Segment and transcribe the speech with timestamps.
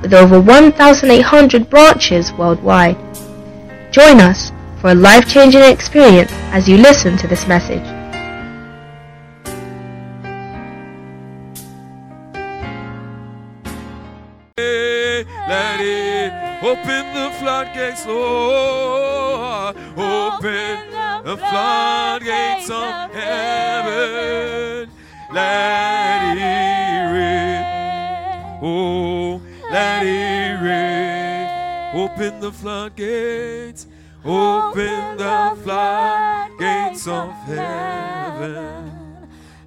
[0.00, 2.96] with over 1,800 branches worldwide.
[3.92, 7.82] Join us for a life-changing experience as you listen to this message.
[15.48, 19.76] Let it open the floodgates, Lord.
[19.96, 20.78] Open
[21.24, 24.90] the floodgates of heaven.
[25.32, 27.64] Let it rain.
[28.62, 31.48] Oh, let it rain.
[31.94, 33.86] Open the floodgates.
[34.24, 38.92] Open the floodgates of heaven.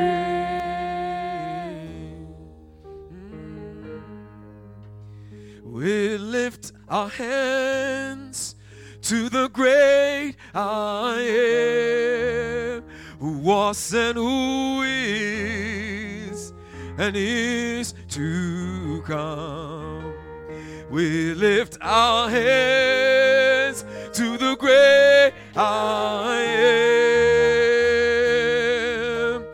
[0.00, 0.46] rain.
[5.64, 8.54] We lift our hands
[9.02, 12.82] to the great I am,
[13.18, 16.52] who was and who is
[16.98, 20.12] and is to come.
[20.90, 26.36] We lift our hands to the great I
[29.34, 29.44] am.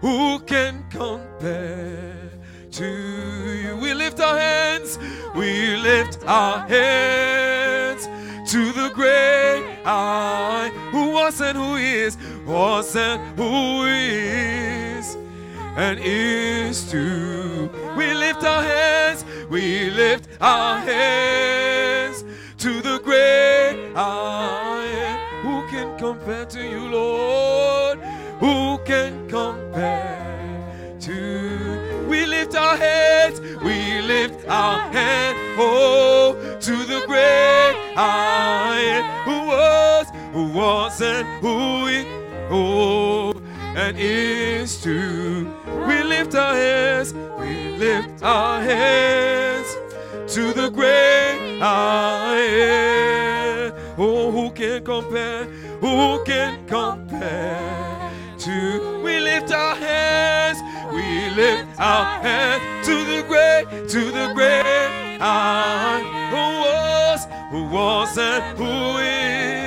[0.00, 2.30] Who can compare
[2.72, 3.76] to you?
[3.76, 4.98] We lift our hands,
[5.34, 8.06] we lift our hands
[8.50, 12.16] to the great I who was and who is,
[12.54, 15.16] was and who is
[15.76, 17.68] and is to.
[17.96, 22.24] We lift our hands, we lift our hands
[22.58, 25.18] to the great I am.
[25.44, 27.98] Who can compare to you, Lord?
[28.38, 32.06] Who can compare to?
[32.08, 39.04] We lift our hands, we lift our hands, oh, to the great I am.
[39.28, 42.13] Who was, who was, and who is,
[42.54, 43.32] oh,
[43.76, 45.52] and is to.
[45.88, 49.68] We lift our hands, we lift our hands
[50.34, 53.72] to the great I am.
[53.98, 55.44] Oh, who can compare?
[55.80, 59.02] Who can compare to?
[59.04, 60.58] We lift our hands,
[60.92, 66.00] we lift our hands to the great, to the great I
[66.32, 69.63] who was, who was, and who is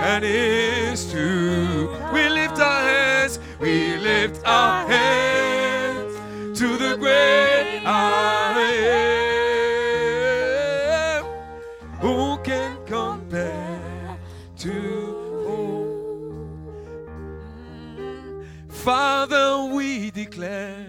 [0.00, 1.88] and is to.
[2.12, 6.14] We lift our hands, we lift our hands
[6.58, 8.60] to the great I
[11.16, 11.24] am.
[12.00, 14.16] Who can compare
[14.58, 15.14] to
[15.48, 15.84] oh.
[18.68, 20.86] Father, we declare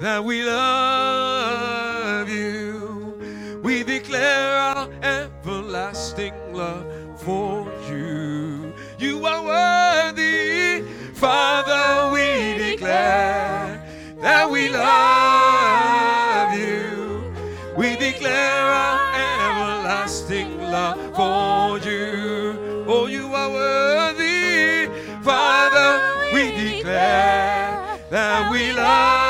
[0.00, 3.60] that we love you.
[3.62, 6.86] We declare our everlasting love
[7.20, 7.69] for
[11.20, 12.10] Father.
[12.14, 13.82] We declare
[14.22, 17.30] that we love you.
[17.76, 22.84] We declare our everlasting love for you.
[22.88, 24.88] Oh, you are worthy,
[25.22, 26.00] Father.
[26.32, 29.29] We declare that we love,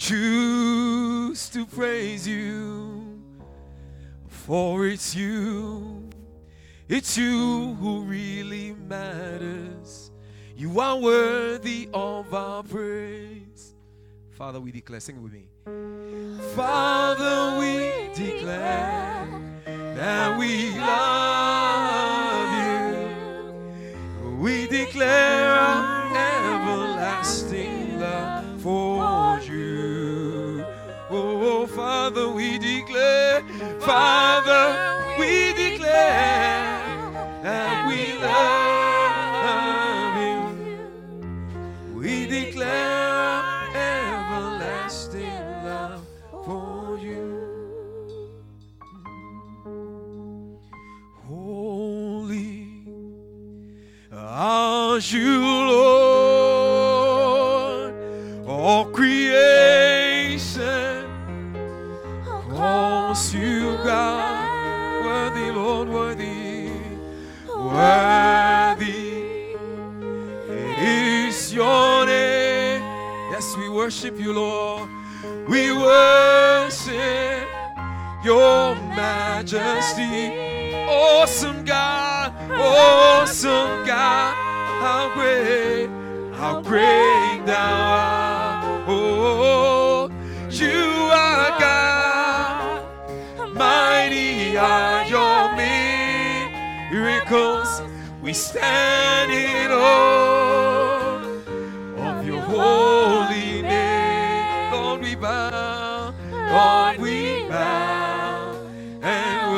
[0.00, 3.20] choose to praise you,
[4.26, 6.08] for it's you.
[6.88, 10.10] It's you who really matters.
[10.56, 13.74] You are worthy of our praise.
[14.30, 15.48] Father, we declare, sing with me.
[16.56, 19.28] Father, we declare
[19.66, 22.50] that we love
[24.24, 24.36] you.
[24.38, 25.99] We declare
[32.10, 33.40] Father, we declare,
[33.78, 36.82] Father, we declare
[37.40, 40.40] that we love you.
[41.94, 43.44] We declare
[43.76, 46.02] everlasting love
[46.44, 47.46] for you.
[51.28, 52.66] Holy
[54.12, 56.74] are you, Lord,
[58.48, 59.69] all creation.
[67.70, 69.54] Worthy
[70.78, 72.82] is your name.
[73.32, 74.88] Yes, we worship you, Lord.
[75.48, 77.48] We worship
[78.24, 80.50] your majesty.
[80.88, 84.34] Awesome God, awesome God,
[84.82, 85.88] how great,
[86.34, 88.19] how great thou art.
[98.22, 101.22] We stand in awe
[101.96, 104.72] of your holy name.
[104.74, 108.56] Lord, we bow, Lord, we bow
[109.02, 109.52] and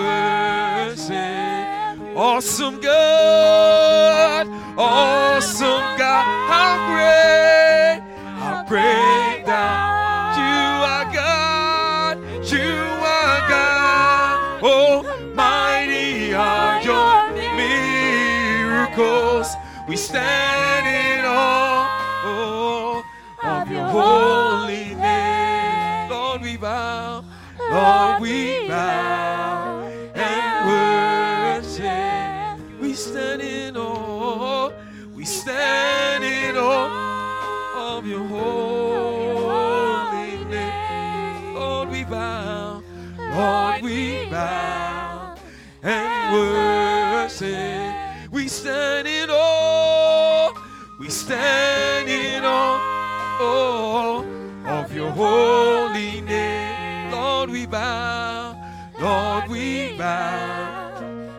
[0.91, 2.17] worship.
[2.17, 4.47] Awesome God,
[4.79, 8.01] awesome God, how great,
[8.39, 9.02] how great
[20.13, 21.89] stand in awe
[22.27, 23.03] oh,
[23.43, 26.11] of your holy name.
[26.11, 27.25] Lord, we bow,
[27.59, 32.61] Lord, we bow and worship.
[32.79, 34.71] We stand in awe,
[35.15, 39.65] we stand in awe of your holy
[40.45, 41.55] name.
[41.55, 42.83] Lord, we bow,
[43.19, 45.37] Lord, we bow
[45.83, 47.95] and worship.
[48.31, 49.82] We stand in awe, we
[51.33, 52.79] stand in awe
[53.41, 54.25] oh,
[54.67, 57.11] of your holy name.
[57.11, 58.55] Lord, we bow,
[59.01, 60.93] Lord, we bow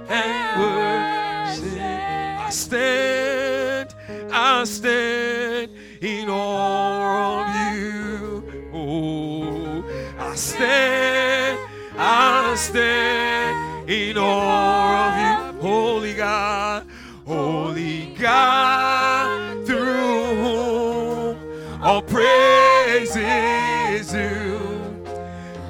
[0.10, 1.80] and worship.
[2.48, 3.94] I stand,
[4.32, 8.72] I stand in awe of you.
[8.74, 9.86] Oh,
[10.18, 11.60] I stand,
[11.98, 16.88] I stand in awe of you, holy God,
[17.28, 18.73] holy God,
[22.04, 25.06] all praise is due.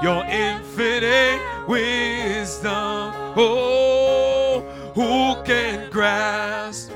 [0.00, 3.12] your infinite wisdom?
[3.34, 4.60] Oh,
[4.94, 6.92] who can grasp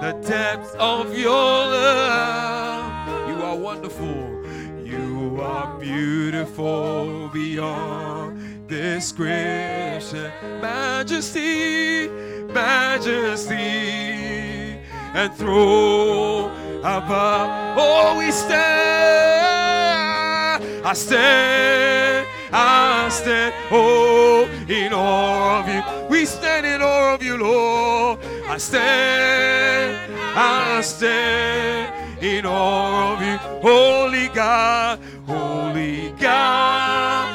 [0.00, 3.28] the depth of your love?
[3.28, 4.44] You are wonderful.
[4.84, 8.27] You are beautiful beyond
[8.68, 10.30] description.
[10.60, 12.08] Majesty,
[12.52, 13.56] majesty,
[15.14, 17.76] and throne above.
[17.78, 18.58] Oh, we stand.
[20.84, 22.26] I stand.
[22.52, 23.54] I stand.
[23.70, 25.82] Oh, in awe of you.
[26.08, 28.20] We stand in awe of you, Lord.
[28.48, 30.12] I stand.
[30.36, 37.27] I stand in awe of you, holy God, holy God,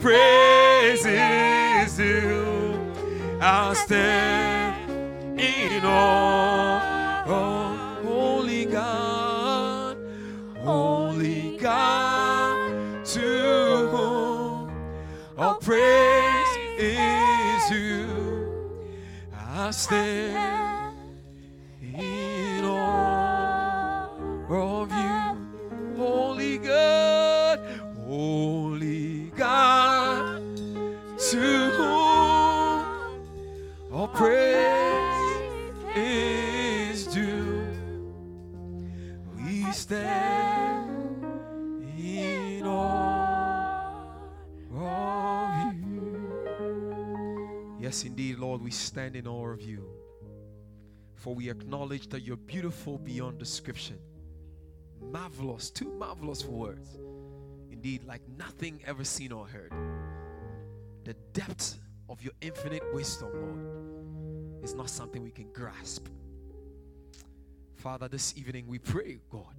[0.00, 2.00] all praise is.
[3.42, 4.90] I'll stand
[5.40, 9.96] in awe of oh, holy God,
[10.58, 14.70] holy God, to whom
[15.38, 18.06] all praise is you.
[19.34, 20.79] I stand
[34.20, 37.64] praise is due.
[39.34, 41.24] We stand
[41.98, 44.12] in awe
[44.74, 46.28] of you.
[47.80, 49.88] Yes, indeed, Lord, we stand in awe of you.
[51.14, 53.98] For we acknowledge that you're beautiful beyond description.
[55.00, 56.98] Marvelous, too marvelous for words.
[57.70, 59.72] Indeed, like nothing ever seen or heard.
[61.04, 61.78] The depth
[62.10, 63.89] of your infinite wisdom, Lord
[64.62, 66.06] is not something we can grasp.
[67.74, 69.54] Father, this evening we pray, God,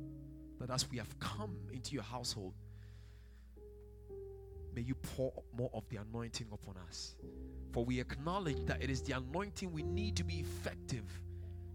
[0.60, 2.54] that as we have come into your household,
[4.76, 7.16] may you pour more of the anointing upon us.
[7.72, 11.04] For we acknowledge that it is the anointing we need to be effective,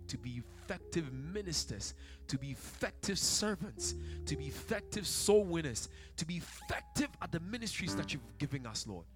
[0.09, 1.95] to be effective ministers,
[2.29, 3.95] to be effective servants,
[4.27, 8.87] to be effective soul winners, to be effective at the ministries that you've given us,
[8.87, 9.07] Lord.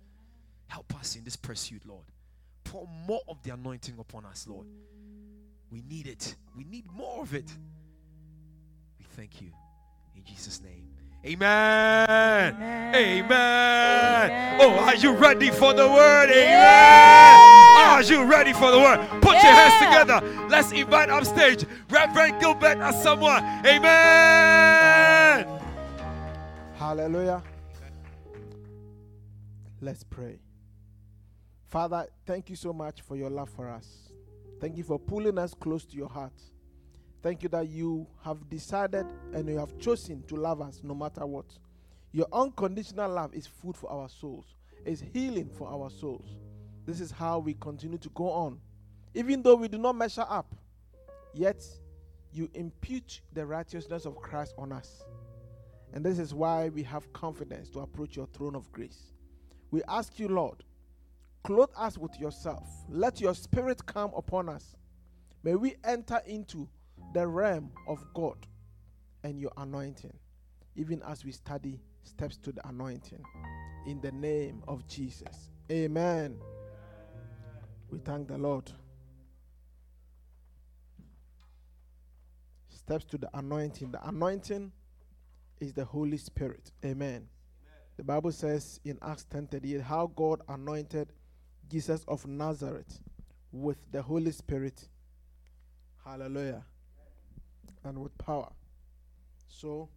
[0.67, 2.05] Help us in this pursuit, Lord.
[2.65, 4.67] Pour more of the anointing upon us, Lord.
[5.71, 6.37] We need it.
[6.57, 7.51] We need more of it.
[8.99, 9.51] We thank you.
[10.17, 10.89] In Jesus' name.
[11.25, 12.09] Amen.
[12.09, 12.95] Amen.
[12.95, 14.61] Amen.
[14.61, 16.31] Oh, are you ready for the word?
[16.31, 16.49] Amen.
[16.49, 17.93] Yeah.
[17.93, 18.99] Are you ready for the word?
[19.21, 19.43] Put yeah.
[19.45, 20.49] your hands together.
[20.49, 23.67] Let's invite up stage Reverend Gilbert Asamoah.
[23.67, 25.47] Amen.
[26.79, 27.43] Hallelujah.
[29.83, 30.39] Let's pray.
[31.71, 34.11] Father, thank you so much for your love for us.
[34.61, 36.33] Thank you for pulling us close to your heart.
[37.23, 41.25] Thank you that you have decided and you have chosen to love us no matter
[41.25, 41.47] what.
[42.11, 46.39] Your unconditional love is food for our souls, is healing for our souls.
[46.87, 48.59] This is how we continue to go on.
[49.15, 50.53] Even though we do not measure up,
[51.35, 51.65] yet
[52.33, 55.05] you impute the righteousness of Christ on us.
[55.93, 59.13] And this is why we have confidence to approach your throne of grace.
[59.71, 60.65] We ask you, Lord,
[61.43, 62.69] clothe us with yourself.
[62.89, 64.77] Let your spirit come upon us.
[65.43, 66.69] May we enter into
[67.15, 68.47] the realm of God
[69.25, 70.17] and your anointing,
[70.77, 73.23] even as we study steps to the anointing.
[73.87, 75.51] In the name of Jesus.
[75.71, 76.39] Amen.
[77.91, 78.71] We thank the Lord.
[82.69, 83.93] Steps to the anointing.
[83.93, 84.73] The anointing
[85.61, 86.73] is the Holy Spirit.
[86.85, 87.09] Amen.
[87.09, 87.29] Amen.
[87.97, 91.13] The Bible says in Acts 10:38 how God anointed
[91.71, 93.01] Jesus of Nazareth
[93.53, 94.89] with the Holy Spirit.
[96.05, 96.65] Hallelujah
[97.85, 98.51] and with power.
[99.49, 99.89] So,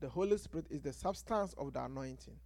[0.00, 2.36] the Holy Spirit is the substance of the anointing.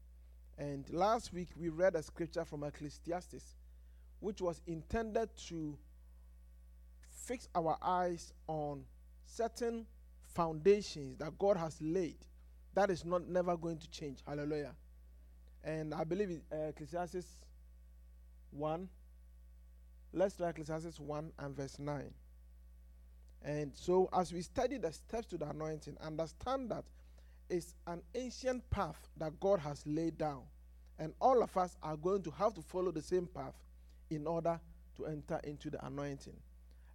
[0.59, 3.57] And last week we read a scripture from Ecclesiastes,
[4.21, 5.77] which was intended to
[7.25, 8.85] fix our eyes on
[9.25, 9.87] certain
[10.35, 12.19] foundations that God has laid.
[12.75, 14.21] That is not never going to change.
[14.27, 14.75] Hallelujah.
[15.65, 17.27] And I believe in uh, Ecclesiastes
[18.57, 18.89] 1.
[20.13, 22.11] Let's read Ecclesiastes 1 and verse 9.
[23.45, 26.85] And so, as we study the steps to the anointing, understand that
[27.49, 30.43] it's an ancient path that God has laid down.
[30.99, 33.55] And all of us are going to have to follow the same path
[34.11, 34.59] in order
[34.97, 36.37] to enter into the anointing.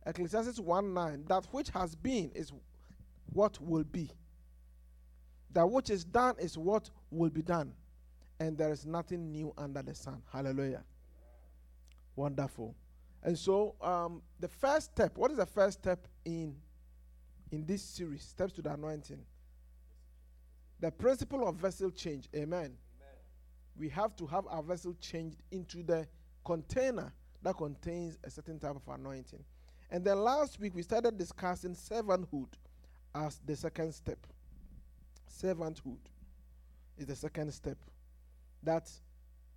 [0.06, 2.52] Ecclesiastes 1 9, that which has been is
[3.34, 4.10] what will be.
[5.54, 7.74] That which is done is what will be done.
[8.40, 10.22] And there is nothing new under the sun.
[10.32, 10.84] Hallelujah.
[12.22, 12.76] Wonderful.
[13.24, 16.56] And so, um, the first step, what is the first step in
[17.50, 19.26] in this series, Steps to the Anointing?
[20.80, 22.30] The principle of vessel change.
[22.36, 22.60] Amen.
[22.60, 22.78] Amen.
[23.76, 26.08] We have to have our vessel changed into the
[26.46, 27.12] container
[27.42, 29.44] that contains a certain type of anointing.
[29.90, 32.50] And then last week we started discussing servanthood
[33.16, 34.28] as the second step.
[35.28, 36.06] Servanthood
[37.00, 37.80] is the second step.
[38.62, 38.92] That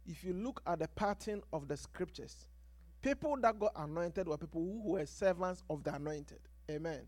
[0.07, 2.47] if you look at the pattern of the scriptures,
[3.05, 6.39] People that got anointed were people who were servants of the anointed.
[6.71, 6.93] Amen.
[6.95, 7.05] Amen.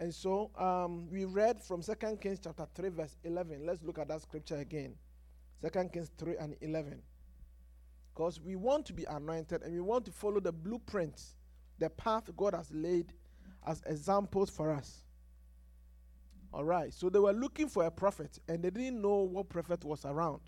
[0.00, 3.64] And so um, we read from 2 Kings chapter 3, verse 11.
[3.64, 4.96] Let's look at that scripture again.
[5.62, 7.00] 2 Kings 3 and 11.
[8.12, 11.22] Because we want to be anointed and we want to follow the blueprint,
[11.78, 13.12] the path God has laid
[13.68, 15.04] as examples for us.
[16.52, 16.92] All right.
[16.92, 20.40] So they were looking for a prophet and they didn't know what prophet was around.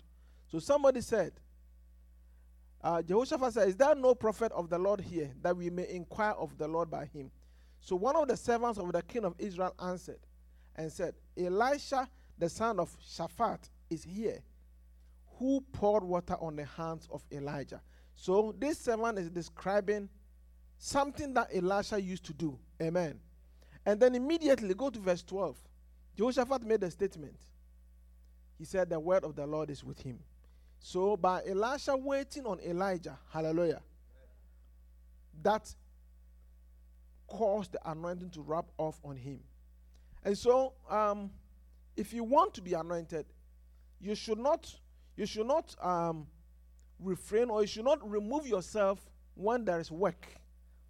[0.47, 1.31] So somebody said,
[2.83, 6.33] uh, Jehoshaphat said, Is there no prophet of the Lord here that we may inquire
[6.33, 7.31] of the Lord by him?
[7.79, 10.19] So one of the servants of the king of Israel answered
[10.75, 14.41] and said, Elisha, the son of Shaphat, is here,
[15.37, 17.81] who poured water on the hands of Elijah.
[18.15, 20.09] So this servant is describing
[20.77, 22.57] something that Elisha used to do.
[22.81, 23.19] Amen.
[23.85, 25.57] And then immediately go to verse 12.
[26.17, 27.37] Jehoshaphat made a statement.
[28.57, 30.19] He said, The word of the Lord is with him.
[30.85, 33.81] So by Elisha waiting on Elijah, hallelujah,
[35.41, 35.73] that
[37.25, 39.39] caused the anointing to rub off on him.
[40.25, 41.31] And so, um,
[41.95, 43.25] if you want to be anointed,
[44.01, 44.75] you should not
[45.15, 46.27] you should not um,
[46.99, 48.99] refrain or you should not remove yourself
[49.35, 50.27] when there is work.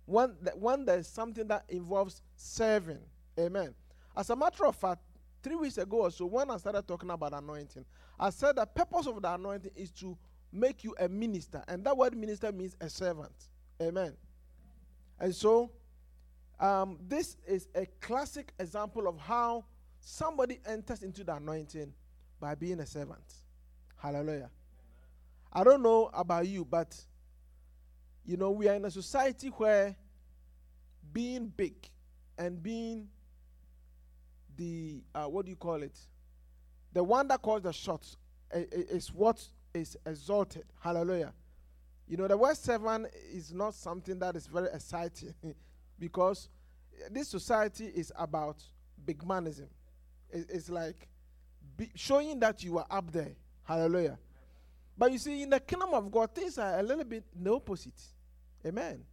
[0.06, 3.02] When, that, when there is something that involves serving.
[3.40, 3.76] Amen.
[4.18, 5.04] As a matter of fact,
[5.44, 7.86] three weeks ago or so, when I started talking about anointing,
[8.20, 10.18] I said the purpose of the anointing is to
[10.52, 11.64] make you a minister.
[11.68, 13.34] And that word minister means a servant.
[13.82, 14.14] Amen.
[15.20, 15.72] And so,
[16.60, 19.66] um, this is a classic example of how
[20.00, 21.94] somebody enters into the anointing
[22.40, 23.24] by being a servant.
[23.98, 24.50] Hallelujah.
[25.52, 26.96] I don't know about you, but
[28.26, 29.96] you know, we are in a society where
[31.12, 31.76] being big
[32.38, 33.08] and being
[34.58, 35.98] the uh, what do you call it?
[36.94, 38.18] The one that calls the shots
[38.52, 39.44] is what
[39.74, 40.66] is exalted.
[40.80, 41.34] Hallelujah.
[42.08, 45.34] You know, the word servant is not something that is very exciting
[46.00, 46.50] because
[47.10, 48.62] this society is about
[49.06, 49.68] big manism.
[50.30, 51.08] It's like
[51.96, 53.32] showing that you are up there.
[53.64, 54.20] Hallelujah.
[54.98, 58.00] But you see, in the kingdom of God, things are a little bit the opposite.
[58.66, 59.04] Amen.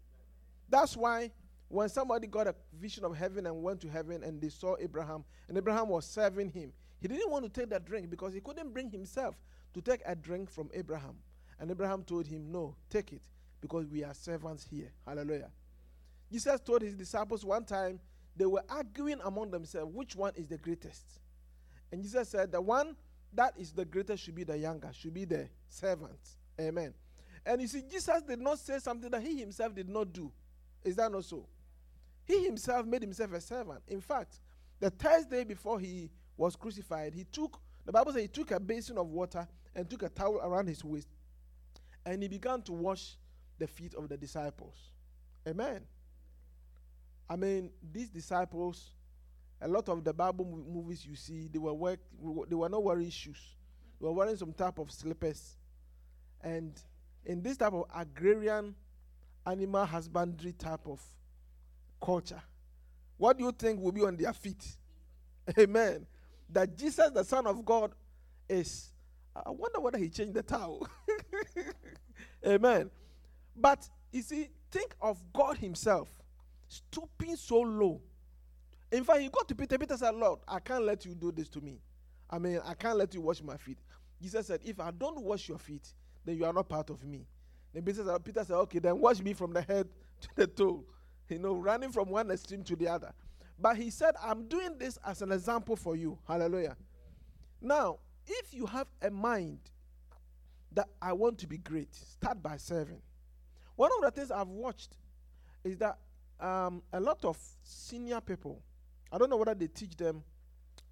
[0.68, 1.30] That's why
[1.70, 5.24] when somebody got a vision of heaven and went to heaven and they saw Abraham,
[5.48, 8.74] and Abraham was serving him, he didn't want to take that drink because he couldn't
[8.74, 9.36] bring himself
[9.72, 11.14] to take a drink from Abraham.
[11.60, 13.22] And Abraham told him, No, take it
[13.60, 14.90] because we are servants here.
[15.06, 15.50] Hallelujah.
[16.32, 18.00] Jesus told his disciples one time,
[18.36, 21.20] they were arguing among themselves which one is the greatest.
[21.92, 22.96] And Jesus said, The one
[23.32, 26.18] that is the greatest should be the younger, should be the servant.
[26.60, 26.94] Amen.
[27.46, 30.32] And you see, Jesus did not say something that he himself did not do.
[30.82, 31.46] Is that not so?
[32.30, 33.80] He himself made himself a servant.
[33.88, 34.38] In fact,
[34.78, 38.98] the Thursday before he was crucified, he took, the Bible says he took a basin
[38.98, 41.08] of water and took a towel around his waist
[42.06, 43.16] and he began to wash
[43.58, 44.76] the feet of the disciples.
[45.48, 45.82] Amen.
[47.28, 48.92] I mean, these disciples,
[49.60, 51.98] a lot of the Bible movies you see, they were work,
[52.48, 53.56] they were not wearing shoes.
[54.00, 55.56] They were wearing some type of slippers.
[56.42, 56.80] And
[57.26, 58.76] in this type of agrarian
[59.44, 61.02] animal husbandry type of
[62.00, 62.42] culture,
[63.16, 64.64] what do you think will be on their feet?
[65.58, 66.06] Amen.
[66.48, 67.92] That Jesus, the Son of God,
[68.48, 68.88] is.
[69.34, 70.86] I wonder whether he changed the towel.
[72.46, 72.90] Amen.
[73.54, 76.08] But you see, think of God Himself
[76.68, 78.00] stooping so low.
[78.90, 79.78] In fact, he got to Peter.
[79.78, 81.80] Peter said, Lord, I can't let you do this to me.
[82.28, 83.78] I mean, I can't let you wash my feet.
[84.20, 85.92] Jesus said, If I don't wash your feet,
[86.24, 87.26] then you are not part of me.
[87.72, 89.88] Then Peter said, Peter said, Okay, then wash me from the head
[90.20, 90.84] to the toe.
[91.30, 93.12] You know, running from one extreme to the other.
[93.58, 96.18] But he said, I'm doing this as an example for you.
[96.26, 96.76] Hallelujah.
[97.60, 99.58] Now, if you have a mind
[100.72, 103.02] that I want to be great, start by serving.
[103.76, 104.96] One of the things I've watched
[105.64, 105.98] is that
[106.38, 108.62] um, a lot of senior people,
[109.12, 110.22] I don't know whether they teach them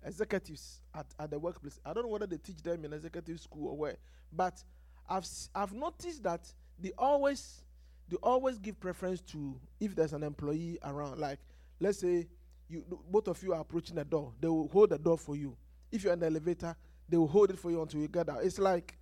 [0.05, 1.81] executives at, at the workplace.
[1.85, 3.97] I don't know whether they teach them in executive school or where,
[4.33, 4.63] but
[5.09, 7.63] I've I've noticed that they always
[8.09, 11.19] they always give preference to if there's an employee around.
[11.19, 11.39] Like
[11.81, 12.27] let's say
[12.69, 15.57] you both of you are approaching the door, they will hold the door for you.
[15.91, 16.77] If you're in the elevator,
[17.09, 18.45] they will hold it for you until you get out.
[18.45, 18.99] It's like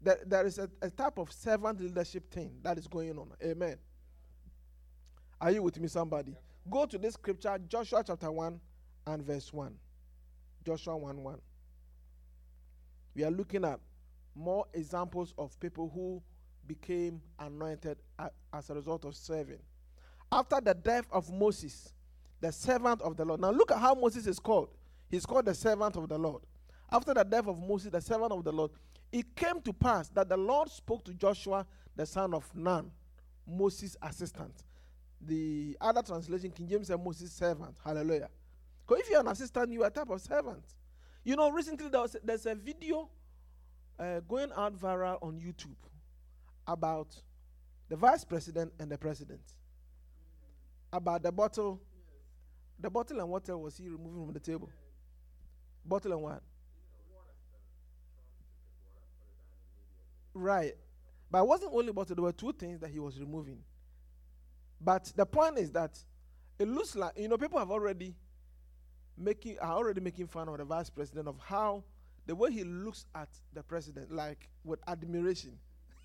[0.00, 3.30] there, there is a, a type of servant leadership thing that is going on.
[3.42, 3.76] Amen.
[5.40, 6.36] Are you with me, somebody?
[6.70, 8.60] Go to this scripture, Joshua chapter 1
[9.06, 9.74] and verse 1.
[10.64, 11.38] Joshua 1 1.
[13.14, 13.80] We are looking at
[14.34, 16.22] more examples of people who
[16.70, 17.96] became anointed
[18.52, 19.58] as a result of serving.
[20.30, 21.92] After the death of Moses,
[22.40, 23.40] the servant of the Lord.
[23.40, 24.68] Now look at how Moses is called.
[25.08, 26.42] He's called the servant of the Lord.
[26.92, 28.70] After the death of Moses, the servant of the Lord,
[29.10, 32.92] it came to pass that the Lord spoke to Joshua, the son of Nun,
[33.44, 34.62] Moses' assistant.
[35.20, 37.74] The other translation, King James said Moses' servant.
[37.84, 38.28] Hallelujah.
[38.86, 40.62] Because if you're an assistant, you are a type of servant.
[41.24, 43.10] You know, recently there was, there's a video
[43.98, 45.74] uh, going out viral on YouTube
[46.72, 47.08] about
[47.88, 49.42] the vice president and the president.
[50.92, 51.80] About the bottle.
[52.78, 54.70] The bottle and water was he removing from the table?
[55.84, 56.42] Bottle and what?
[60.32, 60.74] Right.
[61.30, 63.58] But it wasn't only bottle, there were two things that he was removing.
[64.80, 65.98] But the point is that
[66.58, 68.14] it looks like you know people have already
[69.18, 71.84] making are already making fun of the vice president of how
[72.26, 75.58] the way he looks at the president, like with admiration.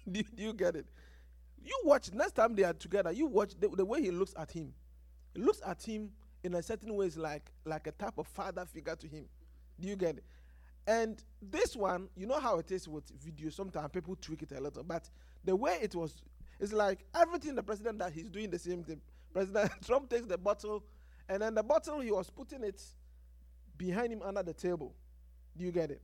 [0.12, 0.86] do, do, you get it?
[1.64, 3.12] You watch next time they are together.
[3.12, 4.74] You watch the, the way he looks at him.
[5.34, 6.12] He looks at him
[6.44, 9.26] in a certain ways like like a type of father figure to him.
[9.80, 10.24] Do you get it?
[10.88, 13.50] And this one, you know how it is with video.
[13.50, 15.10] Sometimes people tweak it a little, but
[15.44, 16.22] the way it was,
[16.60, 19.02] it's like everything the president that he's doing the same thing.
[19.34, 20.84] President Trump takes the bottle,
[21.28, 22.82] and then the bottle he was putting it
[23.78, 24.94] behind him under the table.
[25.58, 26.02] Do you get it?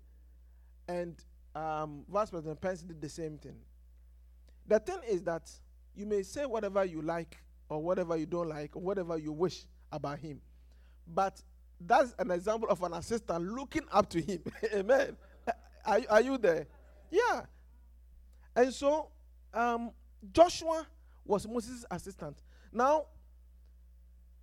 [0.88, 1.16] And
[1.56, 3.58] um, Vice President Pence did the same thing.
[4.68, 5.50] The thing is that
[5.96, 7.38] you may say whatever you like
[7.70, 10.42] or whatever you don't like or whatever you wish about him.
[11.08, 11.42] But
[11.80, 14.42] that's an example of an assistant looking up to him.
[14.74, 15.18] Amen.
[15.86, 16.68] Are, are you there?
[17.10, 17.42] Yeah.
[18.56, 19.10] And so
[19.54, 19.92] um,
[20.32, 20.86] Joshua
[21.26, 22.38] was Moses' assistant.
[22.72, 23.06] Now,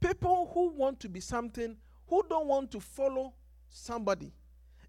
[0.00, 1.76] people who want to be something,
[2.06, 3.34] who don't want to follow
[3.68, 4.32] somebody,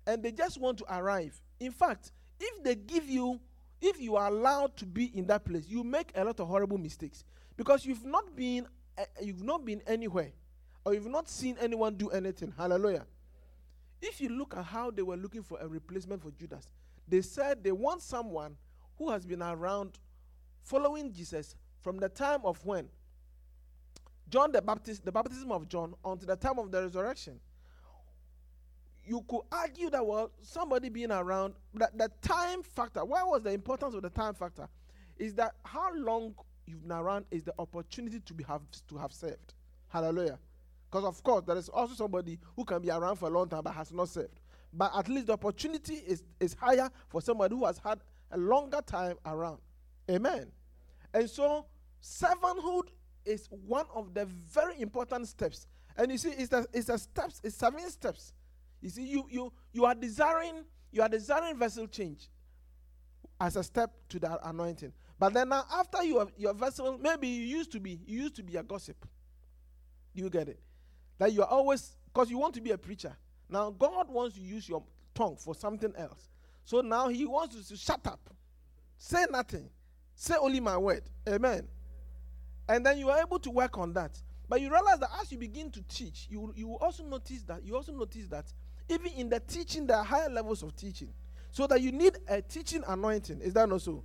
[0.06, 1.40] and they just want to arrive.
[1.60, 3.40] In fact, if they give you,
[3.82, 6.78] if you are allowed to be in that place, you make a lot of horrible
[6.78, 7.24] mistakes
[7.56, 10.32] because you've not been, uh, you've not been anywhere,
[10.86, 12.54] or you've not seen anyone do anything.
[12.58, 13.06] Hallelujah.
[14.02, 16.68] If you look at how they were looking for a replacement for Judas,
[17.08, 18.56] they said they want someone
[18.98, 20.00] who has been around
[20.62, 22.88] following Jesus from the time of when
[24.30, 27.40] John the Baptist, the baptism of John, until the time of the resurrection.
[29.10, 33.04] You could argue that well, somebody being around, that the time factor.
[33.04, 34.70] Why was the importance of the time factor?
[35.18, 36.36] Is that how long
[36.68, 39.56] you've been around is the opportunity to be have to have served.
[39.88, 40.38] Hallelujah.
[40.92, 43.64] Because of course there is also somebody who can be around for a long time
[43.64, 44.40] but has not served.
[44.72, 48.82] But at least the opportunity is, is higher for somebody who has had a longer
[48.86, 49.58] time around.
[50.08, 50.52] Amen.
[51.16, 51.66] And so
[52.00, 52.90] servanthood
[53.26, 55.66] is one of the very important steps.
[55.98, 58.34] And you see, it's a, it's a steps, it's seven steps.
[58.82, 62.30] You see, you you you are desiring, you are desiring vessel change
[63.40, 64.94] as a step to that anointing.
[65.18, 68.36] But then now after you have your vessel, maybe you used to be, you used
[68.38, 69.06] to be a gossip.
[70.16, 70.60] Do you get it?
[71.18, 73.16] That you are always because you want to be a preacher.
[73.50, 76.30] Now God wants to use your tongue for something else.
[76.64, 78.30] So now he wants you to shut up.
[78.98, 79.70] Say nothing.
[80.16, 81.04] Say only my word.
[81.28, 81.68] Amen.
[82.68, 84.22] And then you are able to work on that.
[84.48, 87.76] But you realize that as you begin to teach, you, you also notice that you
[87.76, 88.52] also notice that
[88.90, 91.10] even in the teaching, there are higher levels of teaching.
[91.52, 93.42] So that you need a teaching anointing.
[93.42, 94.04] Is that not so?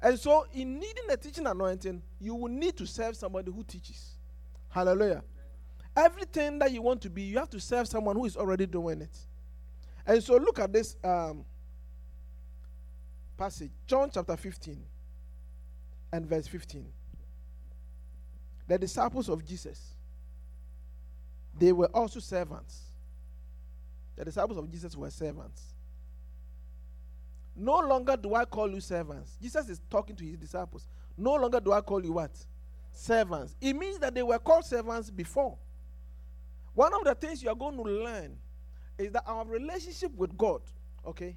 [0.00, 4.16] And so, in needing a teaching anointing, you will need to serve somebody who teaches.
[4.68, 5.24] Hallelujah.
[5.96, 9.00] Everything that you want to be, you have to serve someone who is already doing
[9.00, 9.16] it.
[10.06, 11.44] And so, look at this um,
[13.36, 14.82] passage John chapter 15
[16.12, 16.86] and verse 15
[18.68, 19.94] the disciples of Jesus,
[21.58, 22.85] they were also servants.
[24.16, 25.74] The disciples of Jesus were servants.
[27.54, 29.36] No longer do I call you servants.
[29.40, 30.88] Jesus is talking to his disciples.
[31.16, 32.36] No longer do I call you what?
[32.92, 33.56] Servants.
[33.60, 35.56] It means that they were called servants before.
[36.74, 38.36] One of the things you are going to learn
[38.98, 40.60] is that our relationship with God,
[41.06, 41.36] okay,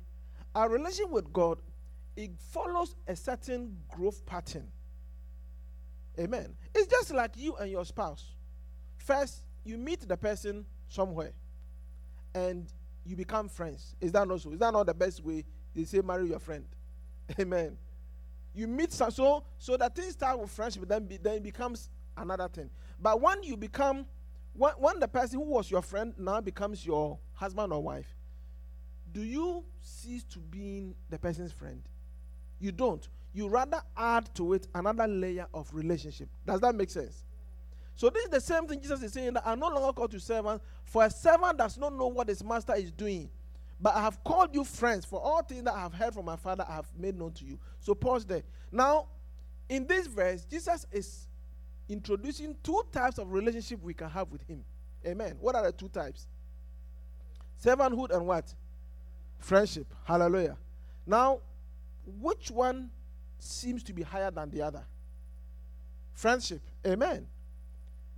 [0.53, 1.61] our relationship with God,
[2.15, 4.67] it follows a certain growth pattern.
[6.19, 6.55] Amen.
[6.75, 8.33] It's just like you and your spouse.
[8.97, 11.31] First, you meet the person somewhere
[12.33, 12.71] and
[13.05, 13.95] you become friends.
[14.01, 14.51] Is that not so?
[14.51, 16.65] Is that not the best way they say marry your friend?
[17.39, 17.77] Amen.
[18.53, 21.89] You meet some, so so that things start with friendship, then be, then it becomes
[22.17, 22.69] another thing.
[22.99, 24.05] But when you become
[24.53, 28.15] when, when the person who was your friend now becomes your husband or wife,
[29.11, 31.81] do you cease to being the person's friend?
[32.59, 36.29] You don't you rather add to it another layer of relationship.
[36.45, 37.23] Does that make sense?
[37.99, 40.21] So this is the same thing Jesus is saying that I'm no longer called to
[40.21, 43.29] servants, for a servant does not know what his master is doing.
[43.77, 46.37] But I have called you friends, for all things that I have heard from my
[46.37, 47.59] father I have made known to you.
[47.81, 48.43] So pause there.
[48.71, 49.07] Now,
[49.67, 51.27] in this verse, Jesus is
[51.89, 54.63] introducing two types of relationship we can have with him.
[55.05, 55.35] Amen.
[55.41, 56.25] What are the two types?
[57.61, 58.55] Servanthood and what?
[59.39, 59.93] Friendship.
[60.05, 60.55] Hallelujah.
[61.05, 61.41] Now,
[62.05, 62.91] which one
[63.39, 64.85] seems to be higher than the other.
[66.13, 66.61] Friendship.
[66.87, 67.27] Amen.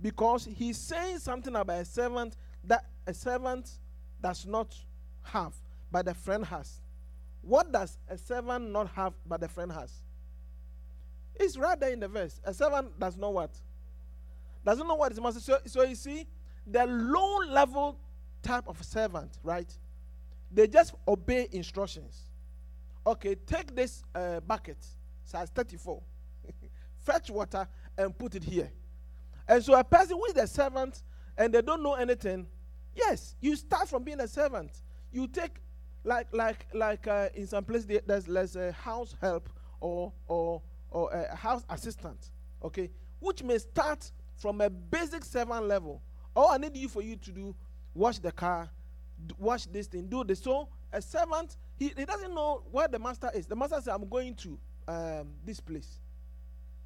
[0.02, 3.70] Because he's saying something about a servant that a servant
[4.20, 4.74] does not
[5.22, 5.54] have,
[5.90, 6.80] but the friend has.
[7.40, 10.02] What does a servant not have, but the friend has?
[11.36, 12.40] It's right there in the verse.
[12.44, 13.50] A servant does not what?
[14.64, 15.40] Doesn't know what is master.
[15.40, 16.26] So, so you see,
[16.66, 17.98] the low level
[18.42, 19.72] type of servant, right?
[20.52, 22.22] They just obey instructions.
[23.06, 24.78] Okay, take this uh, bucket
[25.24, 26.02] size 34.
[27.04, 28.70] Fetch water and put it here.
[29.48, 31.02] And so a person who is a servant
[31.36, 32.46] and they don't know anything,
[32.94, 34.82] yes, you start from being a servant.
[35.10, 35.60] You take
[36.04, 39.48] like like like uh, in some place there's there's a house help
[39.80, 42.30] or or or a house assistant,
[42.62, 46.02] okay, which may start from a basic servant level.
[46.34, 47.54] All I need you for you to do,
[47.94, 48.70] wash the car,
[49.38, 50.40] wash this thing, do this.
[50.40, 53.46] So a servant, he, he doesn't know where the master is.
[53.46, 56.00] The master says, I'm going to um, this place.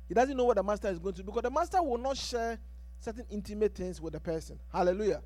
[0.09, 2.17] He doesn't know what the master is going to do because the master will not
[2.17, 2.59] share
[3.01, 4.59] certain intimate things with the person.
[4.73, 5.23] Hallelujah.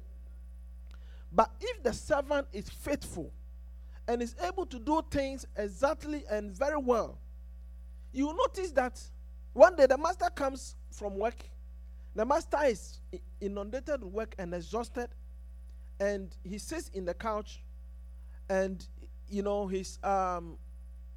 [1.32, 3.32] But if the servant is faithful
[4.08, 7.18] and is able to do things exactly and very well,
[8.12, 9.00] you will notice that
[9.52, 11.36] one day the master comes from work.
[12.14, 13.00] The master is
[13.40, 15.08] inundated with work and exhausted,
[16.00, 17.62] and he sits in the couch,
[18.48, 18.84] and
[19.28, 20.56] you know he's um,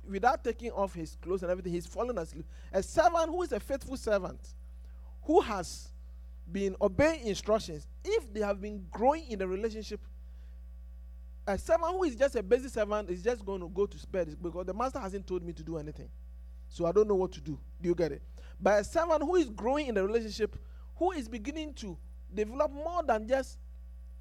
[0.08, 2.46] without taking off his clothes and everything, he's fallen asleep.
[2.72, 4.40] A servant who is a faithful servant,
[5.24, 5.90] who has
[6.52, 10.02] been obeying instructions, if they have been growing in the relationship,
[11.46, 14.38] a servant who is just a basic servant is just going to go to bed
[14.42, 16.10] because the master hasn't told me to do anything.
[16.70, 17.60] So I don't know what to do.
[17.82, 18.22] Do you get it?
[18.60, 20.56] But a servant who is growing in the relationship,
[20.96, 21.98] who is beginning to
[22.34, 23.58] develop more than just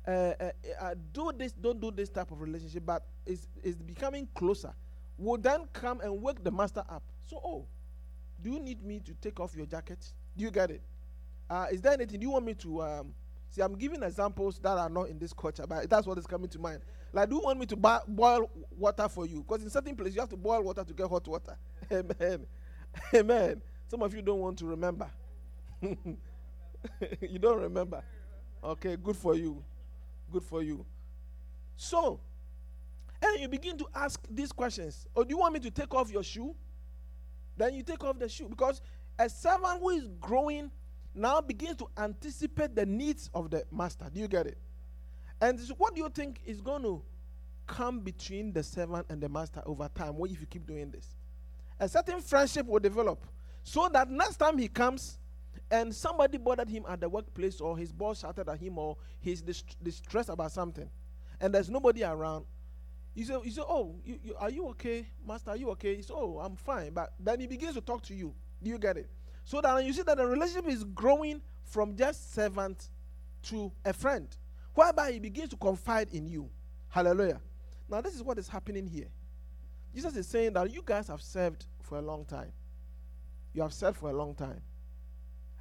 [0.07, 4.27] uh, uh, uh, do this, don't do this type of relationship, but is is becoming
[4.35, 4.75] closer,
[5.19, 7.03] will then come and wake the master up.
[7.27, 7.67] So, oh,
[8.43, 10.13] do you need me to take off your jacket?
[10.37, 10.83] Do you get it?
[11.49, 13.15] Uh, is there anything you want me to um,
[13.51, 13.61] see?
[13.61, 16.59] I'm giving examples that are not in this culture, but that's what is coming to
[16.59, 16.81] mind.
[17.13, 19.45] Like, do you want me to boil water for you?
[19.47, 21.57] Because in certain places you have to boil water to get hot water.
[21.93, 22.47] Amen.
[23.15, 23.63] Amen.
[23.89, 25.11] Some of you don't want to remember.
[25.83, 28.03] you don't remember.
[28.65, 29.63] Okay, good for you.
[30.31, 30.87] Good for you.
[31.77, 32.21] So,
[33.23, 35.07] and you begin to ask these questions.
[35.15, 36.55] Or do you want me to take off your shoe?
[37.57, 38.81] Then you take off the shoe because
[39.19, 40.71] a servant who is growing
[41.15, 44.09] now begins to anticipate the needs of the master.
[44.13, 44.59] Do you get it?
[45.41, 47.03] And so what do you think is going to
[47.67, 50.17] come between the servant and the master over time?
[50.17, 51.15] What if you keep doing this?
[51.79, 53.27] A certain friendship will develop
[53.63, 55.19] so that next time he comes
[55.71, 59.43] and somebody bothered him at the workplace or his boss shouted at him or he's
[59.43, 60.89] dist- distressed about something
[61.43, 62.45] and there's nobody around,
[63.15, 65.51] you said, you say Oh, you, you, are you okay, Master?
[65.51, 65.97] Are you okay?
[65.97, 66.93] He says, Oh, I'm fine.
[66.93, 68.35] But then he begins to talk to you.
[68.63, 69.11] Do you get it?
[69.45, 72.89] So that you see that the relationship is growing from just servant
[73.45, 74.29] to a friend,
[74.75, 76.49] whereby he begins to confide in you.
[76.89, 77.41] Hallelujah.
[77.89, 79.09] Now, this is what is happening here.
[79.95, 82.53] Jesus is saying that you guys have served for a long time.
[83.53, 84.61] You have served for a long time.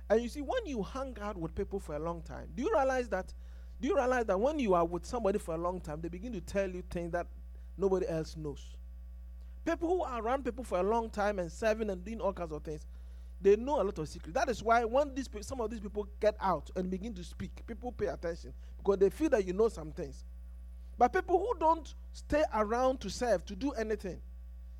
[0.10, 2.72] And you see, when you hang out with people for a long time, do you
[2.74, 3.34] realize that?
[3.80, 6.34] Do you realize that when you are with somebody for a long time, they begin
[6.34, 7.28] to tell you things that
[7.78, 8.76] nobody else knows?
[9.66, 12.52] People who are around people for a long time and serving and doing all kinds
[12.52, 12.86] of things,
[13.42, 14.34] they know a lot of secrets.
[14.34, 17.24] That is why when these pe- some of these people get out and begin to
[17.24, 20.24] speak, people pay attention because they feel that you know some things.
[20.98, 24.20] But people who don't stay around to serve, to do anything,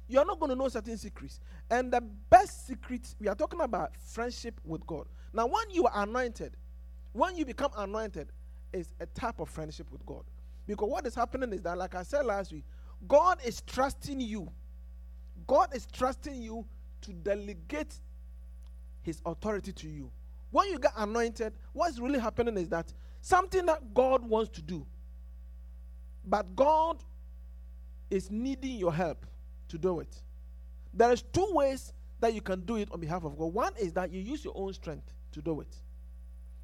[0.08, 1.40] you are not going to know certain secrets.
[1.70, 5.08] And the best secret, we are talking about friendship with God.
[5.34, 6.58] Now, when you are anointed,
[7.14, 8.28] when you become anointed,
[8.74, 10.24] is a type of friendship with God.
[10.68, 12.66] Because what is happening is that, like I said last week,
[13.08, 14.52] God is trusting you.
[15.48, 16.66] God is trusting you
[17.02, 18.00] to delegate
[19.02, 20.12] his authority to you.
[20.52, 24.86] When you get anointed, what's really happening is that something that God wants to do,
[26.26, 27.04] but God
[28.10, 29.26] is needing your help
[29.70, 30.22] to do it.
[30.94, 33.54] There is two ways that you can do it on behalf of God.
[33.54, 35.76] One is that you use your own strength to do it.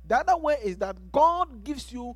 [0.05, 2.15] The other way is that God gives you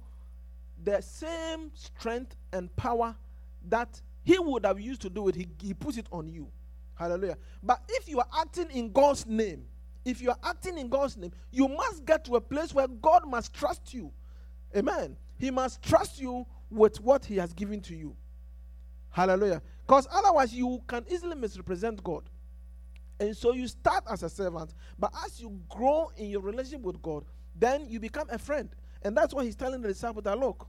[0.84, 3.16] the same strength and power
[3.70, 5.36] that He would have used to do it.
[5.36, 6.48] He, he puts it on you.
[6.96, 7.38] Hallelujah.
[7.64, 9.66] But if you are acting in God's name,
[10.06, 13.28] if you are acting in God's name, you must get to a place where God
[13.28, 14.12] must trust you.
[14.76, 15.18] Amen.
[15.38, 18.16] He must trust you with what He has given to you.
[19.10, 19.62] Hallelujah.
[19.86, 22.24] Because otherwise, you can easily misrepresent God.
[23.20, 27.02] And so you start as a servant, but as you grow in your relationship with
[27.02, 28.70] God, then you become a friend.
[29.04, 30.68] And that's what he's telling the disciples that look,